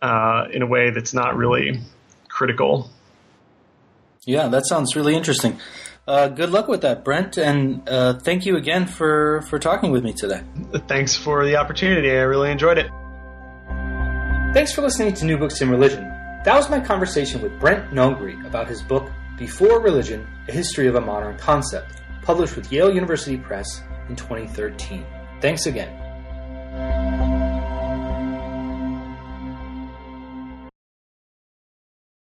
[0.02, 1.80] uh, in a way that's not really
[2.28, 2.90] critical.
[4.26, 5.58] Yeah, that sounds really interesting.
[6.06, 10.04] Uh, good luck with that, Brent, and uh, thank you again for, for talking with
[10.04, 10.42] me today.
[10.88, 12.10] Thanks for the opportunity.
[12.12, 12.90] I really enjoyed it.
[14.58, 16.10] Thanks for listening to New Books in Religion.
[16.44, 20.96] That was my conversation with Brent Nongbri about his book, Before Religion A History of
[20.96, 25.06] a Modern Concept, published with Yale University Press in 2013.
[25.42, 25.94] Thanks again.